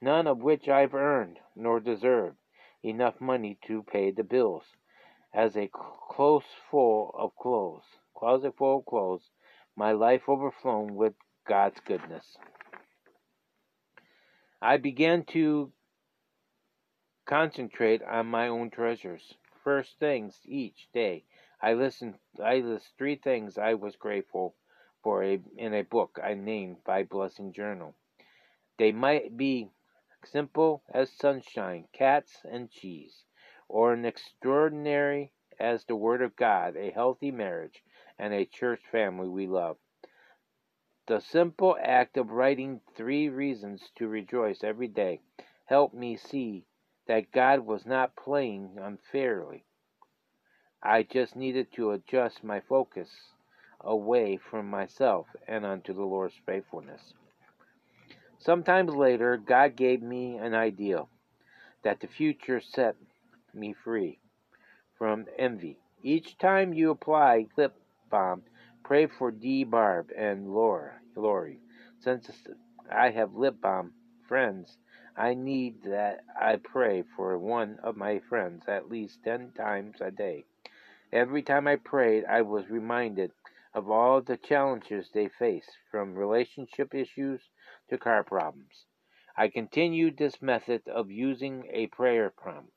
none 0.00 0.26
of 0.26 0.38
which 0.38 0.68
I've 0.68 0.94
earned 0.94 1.38
nor 1.56 1.80
deserved 1.80 2.36
enough 2.84 3.20
money 3.20 3.58
to 3.66 3.82
pay 3.82 4.12
the 4.12 4.22
bills. 4.22 4.64
As 5.34 5.56
a 5.56 5.70
close 5.72 6.44
full 6.70 7.14
of 7.18 7.34
clothes, 7.36 7.82
closet 8.14 8.54
full 8.56 8.78
of 8.78 8.86
clothes, 8.86 9.30
my 9.76 9.92
life 9.92 10.28
overflown 10.28 10.94
with 10.94 11.14
God's 11.46 11.80
goodness. 11.80 12.36
I 14.60 14.76
began 14.76 15.24
to 15.26 15.72
concentrate 17.26 18.02
on 18.02 18.26
my 18.26 18.48
own 18.48 18.70
treasures. 18.70 19.34
First 19.62 19.98
things 20.00 20.40
each 20.44 20.88
day, 20.92 21.24
I 21.62 21.74
listened. 21.74 22.18
I 22.42 22.56
list 22.58 22.92
three 22.98 23.16
things 23.16 23.56
I 23.56 23.74
was 23.74 23.96
grateful 23.96 24.56
for 25.02 25.22
a 25.22 25.40
in 25.56 25.74
a 25.74 25.82
book 25.82 26.18
I 26.22 26.34
named 26.34 26.78
by 26.84 27.04
Blessing 27.04 27.52
Journal. 27.52 27.94
They 28.78 28.90
might 28.92 29.36
be 29.36 29.70
simple 30.24 30.82
as 30.92 31.12
sunshine, 31.12 31.86
cats, 31.92 32.40
and 32.44 32.70
cheese, 32.70 33.24
or 33.68 33.92
an 33.92 34.04
extraordinary 34.04 35.32
as 35.60 35.84
the 35.84 35.96
Word 35.96 36.22
of 36.22 36.34
God, 36.36 36.76
a 36.76 36.90
healthy 36.90 37.30
marriage, 37.30 37.84
and 38.18 38.34
a 38.34 38.44
church 38.44 38.80
family 38.90 39.28
we 39.28 39.46
love. 39.46 39.76
The 41.08 41.20
simple 41.20 41.74
act 41.80 42.18
of 42.18 42.32
writing 42.32 42.82
three 42.94 43.30
reasons 43.30 43.90
to 43.96 44.08
rejoice 44.08 44.62
every 44.62 44.88
day 44.88 45.22
helped 45.64 45.94
me 45.94 46.18
see 46.18 46.66
that 47.06 47.32
God 47.32 47.60
was 47.60 47.86
not 47.86 48.14
playing 48.14 48.76
unfairly. 48.78 49.64
I 50.82 51.04
just 51.04 51.34
needed 51.34 51.72
to 51.72 51.92
adjust 51.92 52.44
my 52.44 52.60
focus 52.60 53.08
away 53.80 54.36
from 54.36 54.68
myself 54.68 55.26
and 55.46 55.64
unto 55.64 55.94
the 55.94 56.04
Lord's 56.04 56.38
faithfulness. 56.44 57.14
Sometimes 58.38 58.94
later, 58.94 59.38
God 59.38 59.76
gave 59.76 60.02
me 60.02 60.36
an 60.36 60.54
idea 60.54 61.06
that 61.84 62.00
the 62.00 62.06
future 62.06 62.60
set 62.60 62.96
me 63.54 63.72
free 63.72 64.18
from 64.98 65.24
envy. 65.38 65.78
Each 66.02 66.36
time 66.36 66.74
you 66.74 66.90
apply 66.90 67.46
lip 67.56 67.74
balm, 68.10 68.42
pray 68.82 69.06
for 69.06 69.30
Dee 69.30 69.64
Barb 69.64 70.10
and 70.16 70.52
Laura, 70.52 71.00
Lori. 71.16 71.60
Since 72.00 72.30
I 72.90 73.10
have 73.10 73.34
lip 73.34 73.60
balm 73.60 73.92
friends, 74.26 74.78
I 75.16 75.34
need 75.34 75.82
that 75.84 76.20
I 76.40 76.56
pray 76.56 77.02
for 77.16 77.38
one 77.38 77.78
of 77.82 77.96
my 77.96 78.20
friends 78.28 78.64
at 78.68 78.88
least 78.88 79.24
ten 79.24 79.52
times 79.56 79.96
a 80.00 80.10
day. 80.10 80.44
Every 81.12 81.42
time 81.42 81.66
I 81.66 81.76
prayed, 81.76 82.24
I 82.24 82.42
was 82.42 82.70
reminded 82.70 83.32
of 83.74 83.90
all 83.90 84.20
the 84.20 84.36
challenges 84.36 85.10
they 85.12 85.28
face, 85.28 85.68
from 85.90 86.14
relationship 86.14 86.94
issues 86.94 87.40
to 87.90 87.98
car 87.98 88.22
problems. 88.24 88.86
I 89.36 89.48
continued 89.48 90.16
this 90.16 90.42
method 90.42 90.82
of 90.88 91.10
using 91.10 91.66
a 91.70 91.86
prayer 91.86 92.30
prompt 92.30 92.72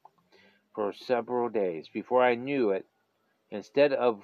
for 0.74 0.94
several 0.94 1.50
days. 1.50 1.90
Before 1.94 2.24
I 2.24 2.36
knew 2.36 2.72
it, 2.72 2.86
instead 3.50 3.94
of 3.94 4.22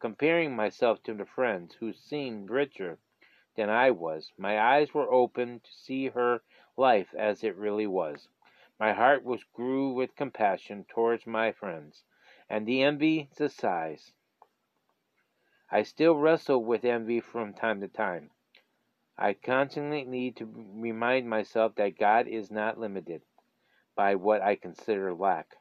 comparing 0.00 0.54
myself 0.54 1.02
to 1.02 1.14
the 1.14 1.26
friends 1.26 1.74
who 1.74 1.92
seemed 1.92 2.50
richer 2.50 2.98
than 3.56 3.68
I 3.68 3.90
was, 3.90 4.32
my 4.38 4.60
eyes 4.60 4.94
were 4.94 5.12
open 5.12 5.60
to 5.60 5.72
see 5.72 6.08
her 6.08 6.42
life 6.76 7.12
as 7.14 7.42
it 7.42 7.56
really 7.56 7.86
was. 7.86 8.28
My 8.78 8.92
heart 8.92 9.24
was 9.24 9.42
grew 9.42 9.92
with 9.92 10.14
compassion 10.14 10.84
towards 10.88 11.26
my 11.26 11.50
friends, 11.52 12.04
and 12.48 12.66
the 12.66 12.82
envy, 12.82 13.28
sighs, 13.32 14.12
I 15.70 15.82
still 15.82 16.16
wrestle 16.16 16.64
with 16.64 16.84
envy 16.84 17.20
from 17.20 17.52
time 17.52 17.80
to 17.80 17.88
time. 17.88 18.30
I 19.18 19.34
constantly 19.34 20.04
need 20.04 20.36
to 20.36 20.46
remind 20.46 21.28
myself 21.28 21.74
that 21.74 21.98
God 21.98 22.26
is 22.26 22.50
not 22.50 22.78
limited 22.78 23.22
by 23.94 24.14
what 24.14 24.40
I 24.40 24.54
consider 24.54 25.12
lack. 25.12 25.56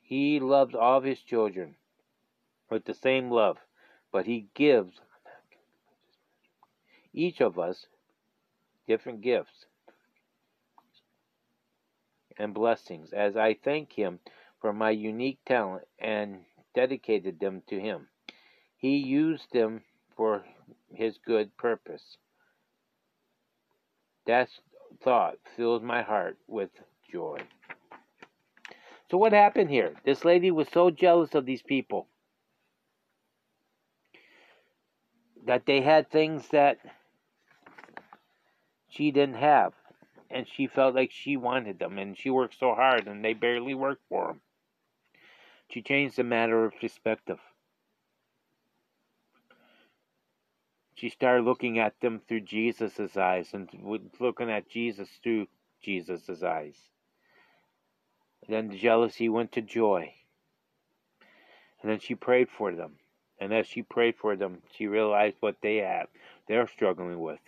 He 0.00 0.38
loves 0.38 0.74
all 0.74 0.98
of 0.98 1.04
his 1.04 1.20
children 1.20 1.76
with 2.70 2.84
the 2.84 2.94
same 2.94 3.30
love, 3.30 3.58
but 4.12 4.26
he 4.26 4.46
gives 4.54 5.00
each 7.12 7.40
of 7.40 7.58
us 7.58 7.86
different 8.86 9.20
gifts 9.20 9.66
and 12.38 12.52
blessings 12.52 13.12
as 13.12 13.36
I 13.36 13.54
thank 13.54 13.92
him 13.92 14.18
for 14.60 14.72
my 14.72 14.90
unique 14.90 15.38
talent 15.46 15.86
and 15.98 16.40
dedicated 16.74 17.38
them 17.38 17.62
to 17.68 17.78
him. 17.78 18.08
He 18.76 18.96
used 18.96 19.52
them 19.52 19.82
for 20.16 20.44
his 20.92 21.18
good 21.24 21.56
purpose. 21.56 22.16
That 24.26 24.48
thought 25.02 25.36
fills 25.56 25.82
my 25.82 26.02
heart 26.02 26.38
with 26.48 26.70
joy. 27.10 27.38
So, 29.10 29.18
what 29.18 29.32
happened 29.32 29.70
here? 29.70 29.94
This 30.04 30.24
lady 30.24 30.50
was 30.50 30.66
so 30.72 30.90
jealous 30.90 31.34
of 31.34 31.46
these 31.46 31.62
people 31.62 32.08
that 35.46 35.66
they 35.66 35.80
had 35.80 36.10
things 36.10 36.48
that 36.48 36.78
she 38.88 39.10
didn't 39.10 39.36
have. 39.36 39.72
And 40.30 40.46
she 40.48 40.66
felt 40.66 40.94
like 40.94 41.10
she 41.12 41.36
wanted 41.36 41.78
them. 41.78 41.98
And 41.98 42.16
she 42.16 42.30
worked 42.30 42.58
so 42.58 42.74
hard, 42.74 43.06
and 43.06 43.24
they 43.24 43.34
barely 43.34 43.74
worked 43.74 44.02
for 44.08 44.28
them. 44.28 44.40
She 45.70 45.82
changed 45.82 46.16
the 46.16 46.24
matter 46.24 46.64
of 46.64 46.72
perspective. 46.80 47.38
she 50.94 51.08
started 51.10 51.44
looking 51.44 51.78
at 51.78 52.00
them 52.00 52.20
through 52.26 52.40
Jesus' 52.40 53.16
eyes 53.16 53.52
and 53.52 53.68
looking 54.20 54.50
at 54.50 54.68
Jesus 54.68 55.08
through 55.22 55.46
Jesus' 55.82 56.42
eyes. 56.42 56.78
then 58.48 58.68
the 58.68 58.78
jealousy 58.78 59.28
went 59.28 59.52
to 59.52 59.60
joy. 59.60 60.14
And 61.82 61.90
then 61.90 61.98
she 61.98 62.14
prayed 62.14 62.48
for 62.48 62.74
them. 62.74 62.96
And 63.44 63.52
as 63.52 63.66
she 63.66 63.82
prayed 63.82 64.16
for 64.16 64.36
them, 64.36 64.62
she 64.74 64.86
realized 64.86 65.36
what 65.40 65.56
they 65.60 65.76
have, 65.76 66.08
they're 66.48 66.66
struggling 66.66 67.20
with. 67.20 67.40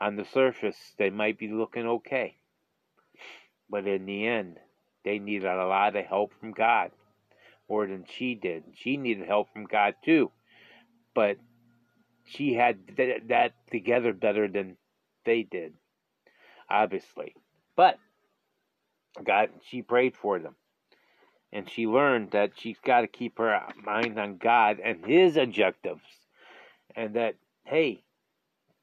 On 0.00 0.16
the 0.16 0.24
surface, 0.24 0.76
they 0.98 1.08
might 1.08 1.38
be 1.38 1.46
looking 1.46 1.86
okay. 1.86 2.38
But 3.70 3.86
in 3.86 4.06
the 4.06 4.26
end, 4.26 4.58
they 5.04 5.20
needed 5.20 5.46
a 5.46 5.64
lot 5.68 5.94
of 5.94 6.04
help 6.04 6.32
from 6.40 6.50
God. 6.50 6.90
More 7.68 7.86
than 7.86 8.06
she 8.08 8.34
did. 8.34 8.64
She 8.74 8.96
needed 8.96 9.28
help 9.28 9.52
from 9.52 9.66
God 9.66 9.94
too. 10.04 10.32
But 11.14 11.36
she 12.24 12.54
had 12.54 12.96
th- 12.96 13.22
that 13.28 13.52
together 13.70 14.12
better 14.12 14.48
than 14.48 14.76
they 15.24 15.44
did, 15.44 15.74
obviously. 16.68 17.36
But 17.76 18.00
God, 19.22 19.50
she 19.68 19.82
prayed 19.82 20.16
for 20.16 20.40
them. 20.40 20.56
And 21.56 21.70
she 21.70 21.86
learned 21.86 22.32
that 22.32 22.52
she's 22.54 22.76
got 22.84 23.00
to 23.00 23.06
keep 23.06 23.38
her 23.38 23.58
mind 23.82 24.18
on 24.18 24.36
God 24.36 24.78
and 24.78 25.02
His 25.06 25.38
objectives. 25.38 26.02
And 26.94 27.14
that, 27.14 27.36
hey, 27.64 28.04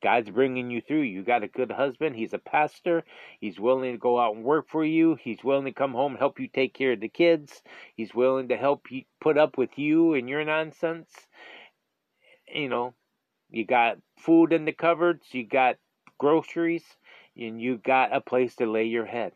God's 0.01 0.31
bringing 0.31 0.71
you 0.71 0.81
through. 0.81 1.03
You 1.03 1.21
got 1.21 1.43
a 1.43 1.47
good 1.47 1.71
husband. 1.71 2.15
He's 2.15 2.33
a 2.33 2.39
pastor. 2.39 3.03
He's 3.39 3.59
willing 3.59 3.91
to 3.91 3.99
go 3.99 4.19
out 4.19 4.35
and 4.35 4.43
work 4.43 4.69
for 4.69 4.83
you. 4.83 5.15
He's 5.21 5.43
willing 5.43 5.65
to 5.65 5.71
come 5.71 5.91
home 5.91 6.13
and 6.13 6.19
help 6.19 6.39
you 6.39 6.47
take 6.47 6.73
care 6.73 6.93
of 6.93 6.99
the 6.99 7.09
kids. 7.09 7.61
He's 7.95 8.15
willing 8.15 8.47
to 8.47 8.57
help 8.57 8.89
you 8.89 9.03
put 9.21 9.37
up 9.37 9.55
with 9.55 9.77
you 9.77 10.15
and 10.15 10.27
your 10.27 10.43
nonsense. 10.43 11.11
You 12.51 12.69
know, 12.69 12.95
you 13.51 13.67
got 13.67 13.99
food 14.17 14.51
in 14.51 14.65
the 14.65 14.73
cupboards. 14.73 15.27
You 15.31 15.45
got 15.45 15.75
groceries. 16.17 16.83
And 17.37 17.61
you 17.61 17.77
got 17.77 18.15
a 18.15 18.19
place 18.19 18.55
to 18.55 18.65
lay 18.65 18.85
your 18.85 19.05
head. 19.05 19.33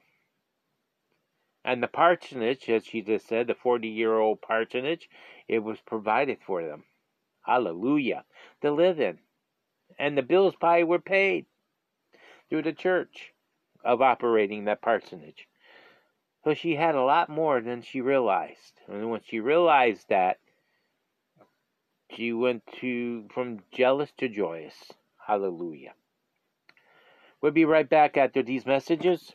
And 1.68 1.84
the 1.84 1.88
parsonage, 1.88 2.68
as 2.70 2.86
she 2.86 3.04
just 3.04 3.28
said, 3.28 3.46
the 3.46 3.54
40 3.54 3.88
year 3.88 4.18
old 4.18 4.42
parsonage, 4.42 5.08
it 5.48 5.60
was 5.60 5.80
provided 5.82 6.40
for 6.44 6.66
them. 6.66 6.86
Hallelujah. 7.46 8.26
To 8.62 8.72
live 8.72 9.00
in 9.00 9.20
and 9.98 10.18
the 10.18 10.22
bills 10.22 10.56
probably 10.56 10.84
were 10.84 11.00
paid 11.00 11.46
through 12.50 12.64
the 12.64 12.74
church 12.74 13.34
of 13.84 14.02
operating 14.02 14.66
that 14.66 14.82
parsonage. 14.82 15.48
So 16.44 16.54
she 16.54 16.76
had 16.76 16.96
a 16.96 17.04
lot 17.04 17.30
more 17.30 17.62
than 17.62 17.82
she 17.82 18.02
realized. 18.02 18.80
And 18.88 19.10
when 19.10 19.22
she 19.22 19.40
realized 19.40 20.08
that, 20.10 20.40
she 22.12 22.32
went 22.32 22.64
to 22.80 23.28
from 23.34 23.60
jealous 23.72 24.12
to 24.18 24.30
joyous. 24.30 24.94
Hallelujah. 25.26 25.94
We'll 27.42 27.52
be 27.52 27.66
right 27.66 27.88
back 27.88 28.18
after 28.18 28.42
these 28.42 28.66
messages. 28.66 29.34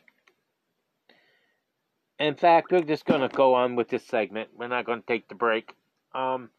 In 2.19 2.35
fact, 2.35 2.71
we're 2.71 2.81
just 2.81 3.05
going 3.05 3.21
to 3.21 3.35
go 3.35 3.55
on 3.55 3.75
with 3.75 3.89
this 3.89 4.05
segment. 4.05 4.49
We're 4.55 4.67
not 4.67 4.85
going 4.85 5.01
to 5.01 5.07
take 5.07 5.27
the 5.27 5.35
break. 5.35 5.73
Um, 6.13 6.49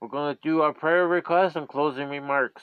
we're 0.00 0.08
going 0.08 0.34
to 0.34 0.40
do 0.42 0.62
our 0.62 0.72
prayer 0.72 1.06
requests 1.06 1.56
and 1.56 1.68
closing 1.68 2.08
remarks. 2.08 2.62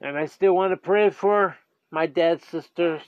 And 0.00 0.16
I 0.16 0.26
still 0.26 0.54
want 0.54 0.72
to 0.72 0.76
pray 0.76 1.10
for 1.10 1.56
my 1.90 2.06
dad's 2.06 2.46
sister's 2.46 3.02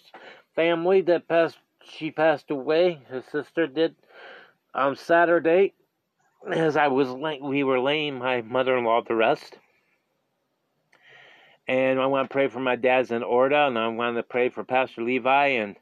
family 0.55 1.01
that 1.03 1.29
passed. 1.29 1.59
She 1.85 2.11
passed 2.11 2.51
away. 2.51 3.03
His 3.11 3.25
sister 3.31 3.67
did 3.67 3.95
on 4.75 4.97
Saturday, 4.97 5.75
as 6.51 6.77
I 6.77 6.89
was 6.89 7.09
we 7.43 7.63
were 7.63 7.81
laying 7.81 8.19
my 8.19 8.43
mother-in-law 8.43 9.03
to 9.03 9.15
rest. 9.15 9.59
And 11.67 11.99
I 11.99 12.07
want 12.07 12.29
to 12.29 12.33
pray 12.33 12.49
for 12.49 12.61
my 12.61 12.77
dad's 12.77 13.11
aorta, 13.11 13.67
and 13.67 13.79
I 13.79 13.89
want 13.89 14.17
to 14.17 14.23
pray 14.23 14.51
for 14.51 14.65
Pastor 14.65 15.03
Levi 15.03 15.47
and 15.47 15.77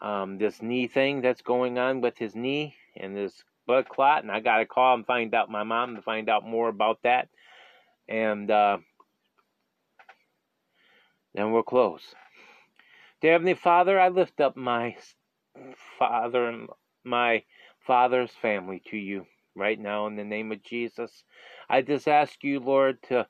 um, 0.00 0.38
this 0.38 0.62
knee 0.62 0.86
thing 0.86 1.20
that's 1.22 1.42
going 1.42 1.78
on 1.78 2.00
with 2.00 2.16
his 2.16 2.36
knee 2.36 2.74
and 2.96 3.16
this 3.16 3.42
blood 3.66 3.88
clot. 3.88 4.22
And 4.22 4.30
I 4.30 4.40
got 4.40 4.58
to 4.58 4.66
call 4.66 4.94
and 4.94 5.06
find 5.06 5.34
out 5.34 5.50
my 5.50 5.64
mom 5.64 5.96
to 5.96 6.02
find 6.02 6.28
out 6.28 6.46
more 6.46 6.68
about 6.68 7.00
that. 7.02 7.28
And 8.08 8.48
uh, 8.50 8.78
then 11.34 11.52
we'll 11.52 11.62
close. 11.64 12.02
Dear 13.20 13.32
Heavenly 13.32 13.54
Father, 13.54 13.98
I 13.98 14.10
lift 14.10 14.40
up 14.40 14.56
my 14.56 14.96
father 15.98 16.46
and 16.46 16.68
my 17.02 17.42
father's 17.84 18.30
family 18.40 18.80
to 18.90 18.96
you 18.96 19.26
right 19.56 19.78
now 19.78 20.06
in 20.06 20.14
the 20.14 20.24
name 20.24 20.52
of 20.52 20.62
Jesus. 20.62 21.24
I 21.68 21.82
just 21.82 22.06
ask 22.06 22.44
you, 22.44 22.60
Lord, 22.60 23.02
to 23.08 23.26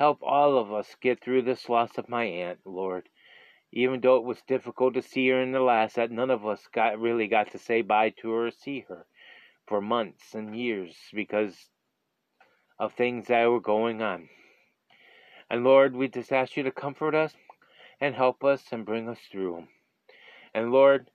help 0.00 0.22
all 0.22 0.56
of 0.56 0.72
us 0.72 0.96
get 1.02 1.22
through 1.22 1.42
this 1.42 1.68
loss 1.68 1.98
of 1.98 2.08
my 2.08 2.24
aunt, 2.24 2.58
Lord. 2.64 3.06
Even 3.70 4.00
though 4.00 4.16
it 4.16 4.24
was 4.24 4.40
difficult 4.48 4.94
to 4.94 5.02
see 5.02 5.28
her 5.28 5.42
in 5.42 5.52
the 5.52 5.60
last, 5.60 5.96
that 5.96 6.10
none 6.10 6.30
of 6.30 6.46
us 6.46 6.66
got 6.74 6.98
really 6.98 7.28
got 7.28 7.52
to 7.52 7.58
say 7.58 7.82
bye 7.82 8.08
to 8.08 8.30
her 8.30 8.46
or 8.46 8.50
see 8.50 8.86
her 8.88 9.04
for 9.68 9.82
months 9.82 10.34
and 10.34 10.56
years 10.56 10.96
because 11.12 11.54
of 12.78 12.94
things 12.94 13.26
that 13.26 13.44
were 13.44 13.60
going 13.60 14.00
on. 14.00 14.30
And 15.50 15.64
Lord, 15.64 15.94
we 15.94 16.08
just 16.08 16.32
ask 16.32 16.56
you 16.56 16.62
to 16.62 16.72
comfort 16.72 17.14
us 17.14 17.34
and 18.00 18.14
help 18.14 18.42
us 18.42 18.62
and 18.72 18.86
bring 18.86 19.06
us 19.06 19.18
through. 19.30 19.64
And 20.54 20.72
Lord, 20.72 21.10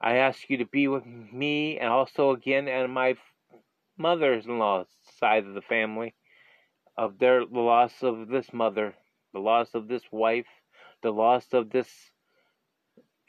I 0.00 0.18
ask 0.18 0.48
you 0.48 0.58
to 0.58 0.64
be 0.64 0.86
with 0.86 1.04
me 1.04 1.80
and 1.80 1.88
also 1.88 2.30
again 2.30 2.68
and 2.68 2.92
my 2.94 3.16
mother's 3.96 4.46
in 4.46 4.60
law 4.60 4.84
side 5.18 5.44
of 5.44 5.54
the 5.54 5.60
family 5.60 6.14
of 6.98 7.18
their 7.18 7.46
the 7.46 7.60
loss 7.60 8.02
of 8.02 8.28
this 8.28 8.52
mother, 8.52 8.94
the 9.32 9.38
loss 9.38 9.74
of 9.74 9.88
this 9.88 10.02
wife, 10.10 10.48
the 11.02 11.12
loss 11.12 11.46
of 11.52 11.70
this 11.70 11.88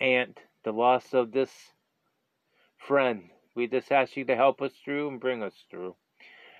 aunt, 0.02 0.40
the 0.64 0.74
loss 0.74 1.14
of 1.14 1.32
this 1.32 1.52
friend. 2.78 3.30
We 3.56 3.68
just 3.68 3.92
ask 3.92 4.18
you 4.18 4.26
to 4.26 4.36
help 4.36 4.62
us 4.62 4.74
through 4.84 5.10
and 5.10 5.20
bring 5.20 5.44
us 5.44 5.54
through. 5.70 5.96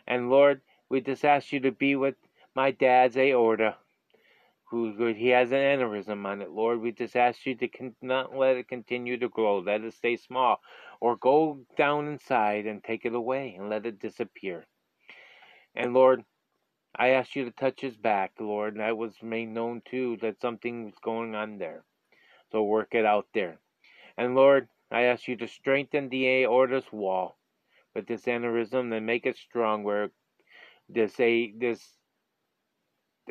And 0.08 0.30
Lord, 0.30 0.62
we 0.90 1.02
just 1.02 1.26
ask 1.26 1.52
you 1.52 1.60
to 1.62 1.72
be 1.72 1.96
with 1.96 2.16
my 2.56 2.72
dad's 2.72 3.18
aorta 3.18 3.76
who 4.70 5.14
he 5.14 5.30
has 5.30 5.52
an 5.52 5.58
aneurysm 5.58 6.26
on 6.26 6.42
it, 6.44 6.52
Lord. 6.52 6.80
We 6.80 6.92
just 6.92 7.16
ask 7.16 7.44
you 7.46 7.56
to 7.56 7.68
con- 7.68 7.96
not 8.04 8.36
let 8.36 8.56
it 8.56 8.68
continue 8.68 9.18
to 9.18 9.28
grow, 9.28 9.60
let 9.60 9.84
it 9.84 9.96
stay 9.96 10.16
small, 10.16 10.62
or 11.02 11.16
go 11.16 11.62
down 11.76 12.08
inside 12.08 12.68
and 12.68 12.84
take 12.84 13.06
it 13.06 13.16
away 13.16 13.56
and 13.58 13.70
let 13.70 13.88
it 13.88 14.00
disappear. 14.00 14.68
And 15.76 15.94
Lord, 15.96 16.24
I 16.96 17.10
ask 17.10 17.36
you 17.36 17.46
to 17.46 17.52
touch 17.52 17.82
his 17.82 17.96
back, 17.96 18.34
Lord. 18.40 18.74
And 18.74 18.82
that 18.82 18.98
was 18.98 19.14
made 19.22 19.50
known 19.50 19.82
too 19.90 20.18
that 20.22 20.42
something 20.42 20.86
was 20.86 20.96
going 21.04 21.36
on 21.36 21.58
there. 21.58 21.84
So 22.52 22.64
work 22.64 22.90
it 22.94 23.06
out 23.06 23.28
there. 23.34 23.60
And 24.18 24.36
Lord, 24.36 24.68
I 24.92 25.04
ask 25.04 25.28
you 25.28 25.36
to 25.38 25.48
strengthen 25.48 26.10
the 26.10 26.44
aorta's 26.44 26.92
wall 26.92 27.38
with 27.96 28.08
this 28.08 28.24
aneurysm 28.24 28.96
and 28.96 29.06
make 29.06 29.26
it 29.26 29.38
strong 29.38 29.84
where 29.84 30.12
this 30.90 31.20
a 31.20 31.54
this 31.58 31.82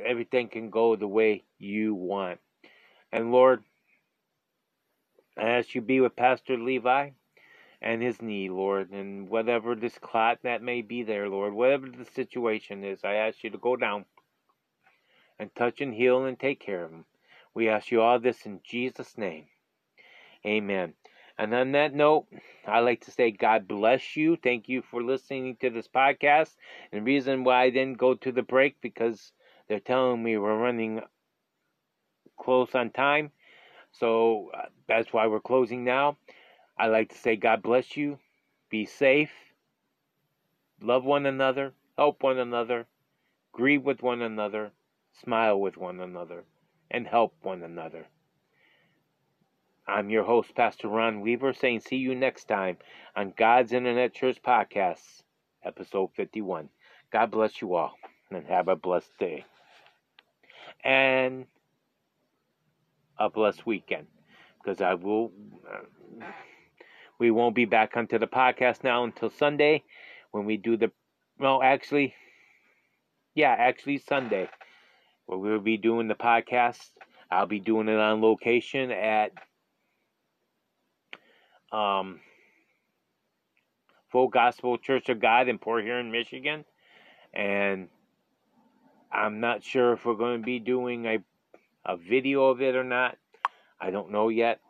everything 0.04 0.48
can 0.48 0.70
go 0.70 0.96
the 0.96 1.08
way 1.08 1.44
you 1.58 1.94
want. 1.94 2.38
And 3.12 3.32
Lord, 3.32 3.64
I 5.36 5.50
ask 5.50 5.74
you 5.74 5.80
be 5.80 6.00
with 6.00 6.16
Pastor 6.16 6.56
Levi 6.56 7.10
and 7.80 8.02
his 8.02 8.20
knee, 8.20 8.48
Lord, 8.48 8.90
and 8.90 9.28
whatever 9.28 9.74
this 9.74 9.98
clot 9.98 10.38
that 10.42 10.62
may 10.62 10.82
be 10.82 11.02
there, 11.02 11.28
Lord, 11.28 11.52
whatever 11.52 11.88
the 11.88 12.04
situation 12.04 12.84
is, 12.84 13.00
I 13.04 13.14
ask 13.14 13.44
you 13.44 13.50
to 13.50 13.58
go 13.58 13.76
down 13.76 14.04
and 15.38 15.54
touch 15.54 15.80
and 15.80 15.94
heal 15.94 16.24
and 16.24 16.38
take 16.38 16.60
care 16.60 16.84
of 16.84 16.92
him. 16.92 17.04
We 17.54 17.68
ask 17.68 17.90
you 17.90 18.02
all 18.02 18.18
this 18.18 18.46
in 18.46 18.60
Jesus' 18.64 19.16
name. 19.16 19.46
Amen. 20.46 20.94
And 21.38 21.54
on 21.54 21.72
that 21.72 21.94
note, 21.94 22.26
I 22.66 22.80
like 22.80 23.04
to 23.04 23.12
say 23.12 23.30
God 23.30 23.68
bless 23.68 24.16
you. 24.16 24.36
Thank 24.36 24.68
you 24.68 24.82
for 24.82 25.02
listening 25.02 25.56
to 25.60 25.70
this 25.70 25.86
podcast. 25.86 26.56
And 26.90 27.00
the 27.00 27.04
reason 27.04 27.44
why 27.44 27.62
I 27.62 27.70
didn't 27.70 27.98
go 27.98 28.14
to 28.14 28.32
the 28.32 28.42
break 28.42 28.80
because 28.80 29.32
they're 29.68 29.78
telling 29.78 30.22
me 30.22 30.36
we're 30.36 30.56
running 30.58 31.00
close 32.38 32.74
on 32.74 32.90
time. 32.90 33.30
So 33.92 34.50
uh, 34.54 34.66
that's 34.88 35.12
why 35.12 35.26
we're 35.28 35.40
closing 35.40 35.84
now. 35.84 36.16
I 36.78 36.86
like 36.86 37.10
to 37.10 37.18
say, 37.18 37.36
God 37.36 37.62
bless 37.62 37.96
you. 37.96 38.18
Be 38.70 38.86
safe. 38.86 39.32
Love 40.80 41.04
one 41.04 41.26
another. 41.26 41.72
Help 41.96 42.22
one 42.22 42.38
another. 42.38 42.86
Grieve 43.52 43.82
with 43.82 44.02
one 44.02 44.22
another. 44.22 44.70
Smile 45.22 45.60
with 45.60 45.76
one 45.76 46.00
another. 46.00 46.44
And 46.90 47.06
help 47.06 47.34
one 47.42 47.62
another. 47.62 48.06
I'm 49.88 50.10
your 50.10 50.22
host, 50.22 50.54
Pastor 50.54 50.86
Ron 50.88 51.22
Weaver, 51.22 51.54
saying 51.54 51.80
see 51.80 51.96
you 51.96 52.14
next 52.14 52.44
time 52.44 52.76
on 53.16 53.32
God's 53.36 53.72
Internet 53.72 54.12
Church 54.12 54.38
Podcast, 54.42 55.22
episode 55.64 56.10
51. 56.14 56.68
God 57.10 57.30
bless 57.30 57.62
you 57.62 57.74
all 57.74 57.94
and 58.30 58.46
have 58.46 58.68
a 58.68 58.76
blessed 58.76 59.10
day 59.18 59.46
and 60.84 61.46
a 63.18 63.30
blessed 63.30 63.66
weekend 63.66 64.06
because 64.62 64.80
I 64.80 64.94
will. 64.94 65.32
Uh, 65.66 66.26
we 67.18 67.30
won't 67.30 67.54
be 67.54 67.64
back 67.64 67.96
onto 67.96 68.18
the 68.18 68.26
podcast 68.26 68.84
now 68.84 69.04
until 69.04 69.30
Sunday 69.30 69.82
when 70.30 70.44
we 70.44 70.56
do 70.56 70.76
the. 70.76 70.90
Well, 71.38 71.62
actually, 71.62 72.14
yeah, 73.34 73.54
actually 73.56 73.98
Sunday, 73.98 74.48
where 75.26 75.38
we'll 75.38 75.60
be 75.60 75.76
doing 75.76 76.08
the 76.08 76.14
podcast. 76.14 76.90
I'll 77.30 77.46
be 77.46 77.60
doing 77.60 77.88
it 77.88 77.98
on 77.98 78.22
location 78.22 78.90
at 78.90 79.32
um, 81.72 82.20
Full 84.10 84.28
Gospel 84.28 84.78
Church 84.78 85.08
of 85.08 85.20
God 85.20 85.48
in 85.48 85.58
Port 85.58 85.84
Huron, 85.84 86.10
Michigan, 86.10 86.64
and 87.34 87.88
I'm 89.12 89.40
not 89.40 89.62
sure 89.62 89.92
if 89.92 90.04
we're 90.04 90.14
going 90.14 90.40
to 90.40 90.44
be 90.44 90.58
doing 90.58 91.06
a, 91.06 91.18
a 91.84 91.96
video 91.96 92.46
of 92.46 92.62
it 92.62 92.74
or 92.74 92.84
not. 92.84 93.16
I 93.80 93.90
don't 93.90 94.10
know 94.10 94.28
yet. 94.28 94.60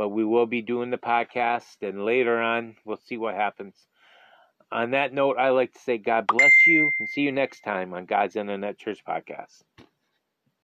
But 0.00 0.08
we 0.08 0.24
will 0.24 0.46
be 0.46 0.62
doing 0.62 0.88
the 0.88 0.96
podcast, 0.96 1.82
and 1.82 2.06
later 2.06 2.40
on, 2.40 2.74
we'll 2.86 2.96
see 2.96 3.18
what 3.18 3.34
happens. 3.34 3.74
On 4.72 4.92
that 4.92 5.12
note, 5.12 5.36
I 5.36 5.50
like 5.50 5.74
to 5.74 5.78
say 5.78 5.98
God 5.98 6.26
bless 6.26 6.66
you 6.66 6.90
and 6.98 7.06
see 7.06 7.20
you 7.20 7.32
next 7.32 7.60
time 7.60 7.92
on 7.92 8.06
God's 8.06 8.34
Internet 8.34 8.78
Church 8.78 9.04
Podcast. 9.06 9.62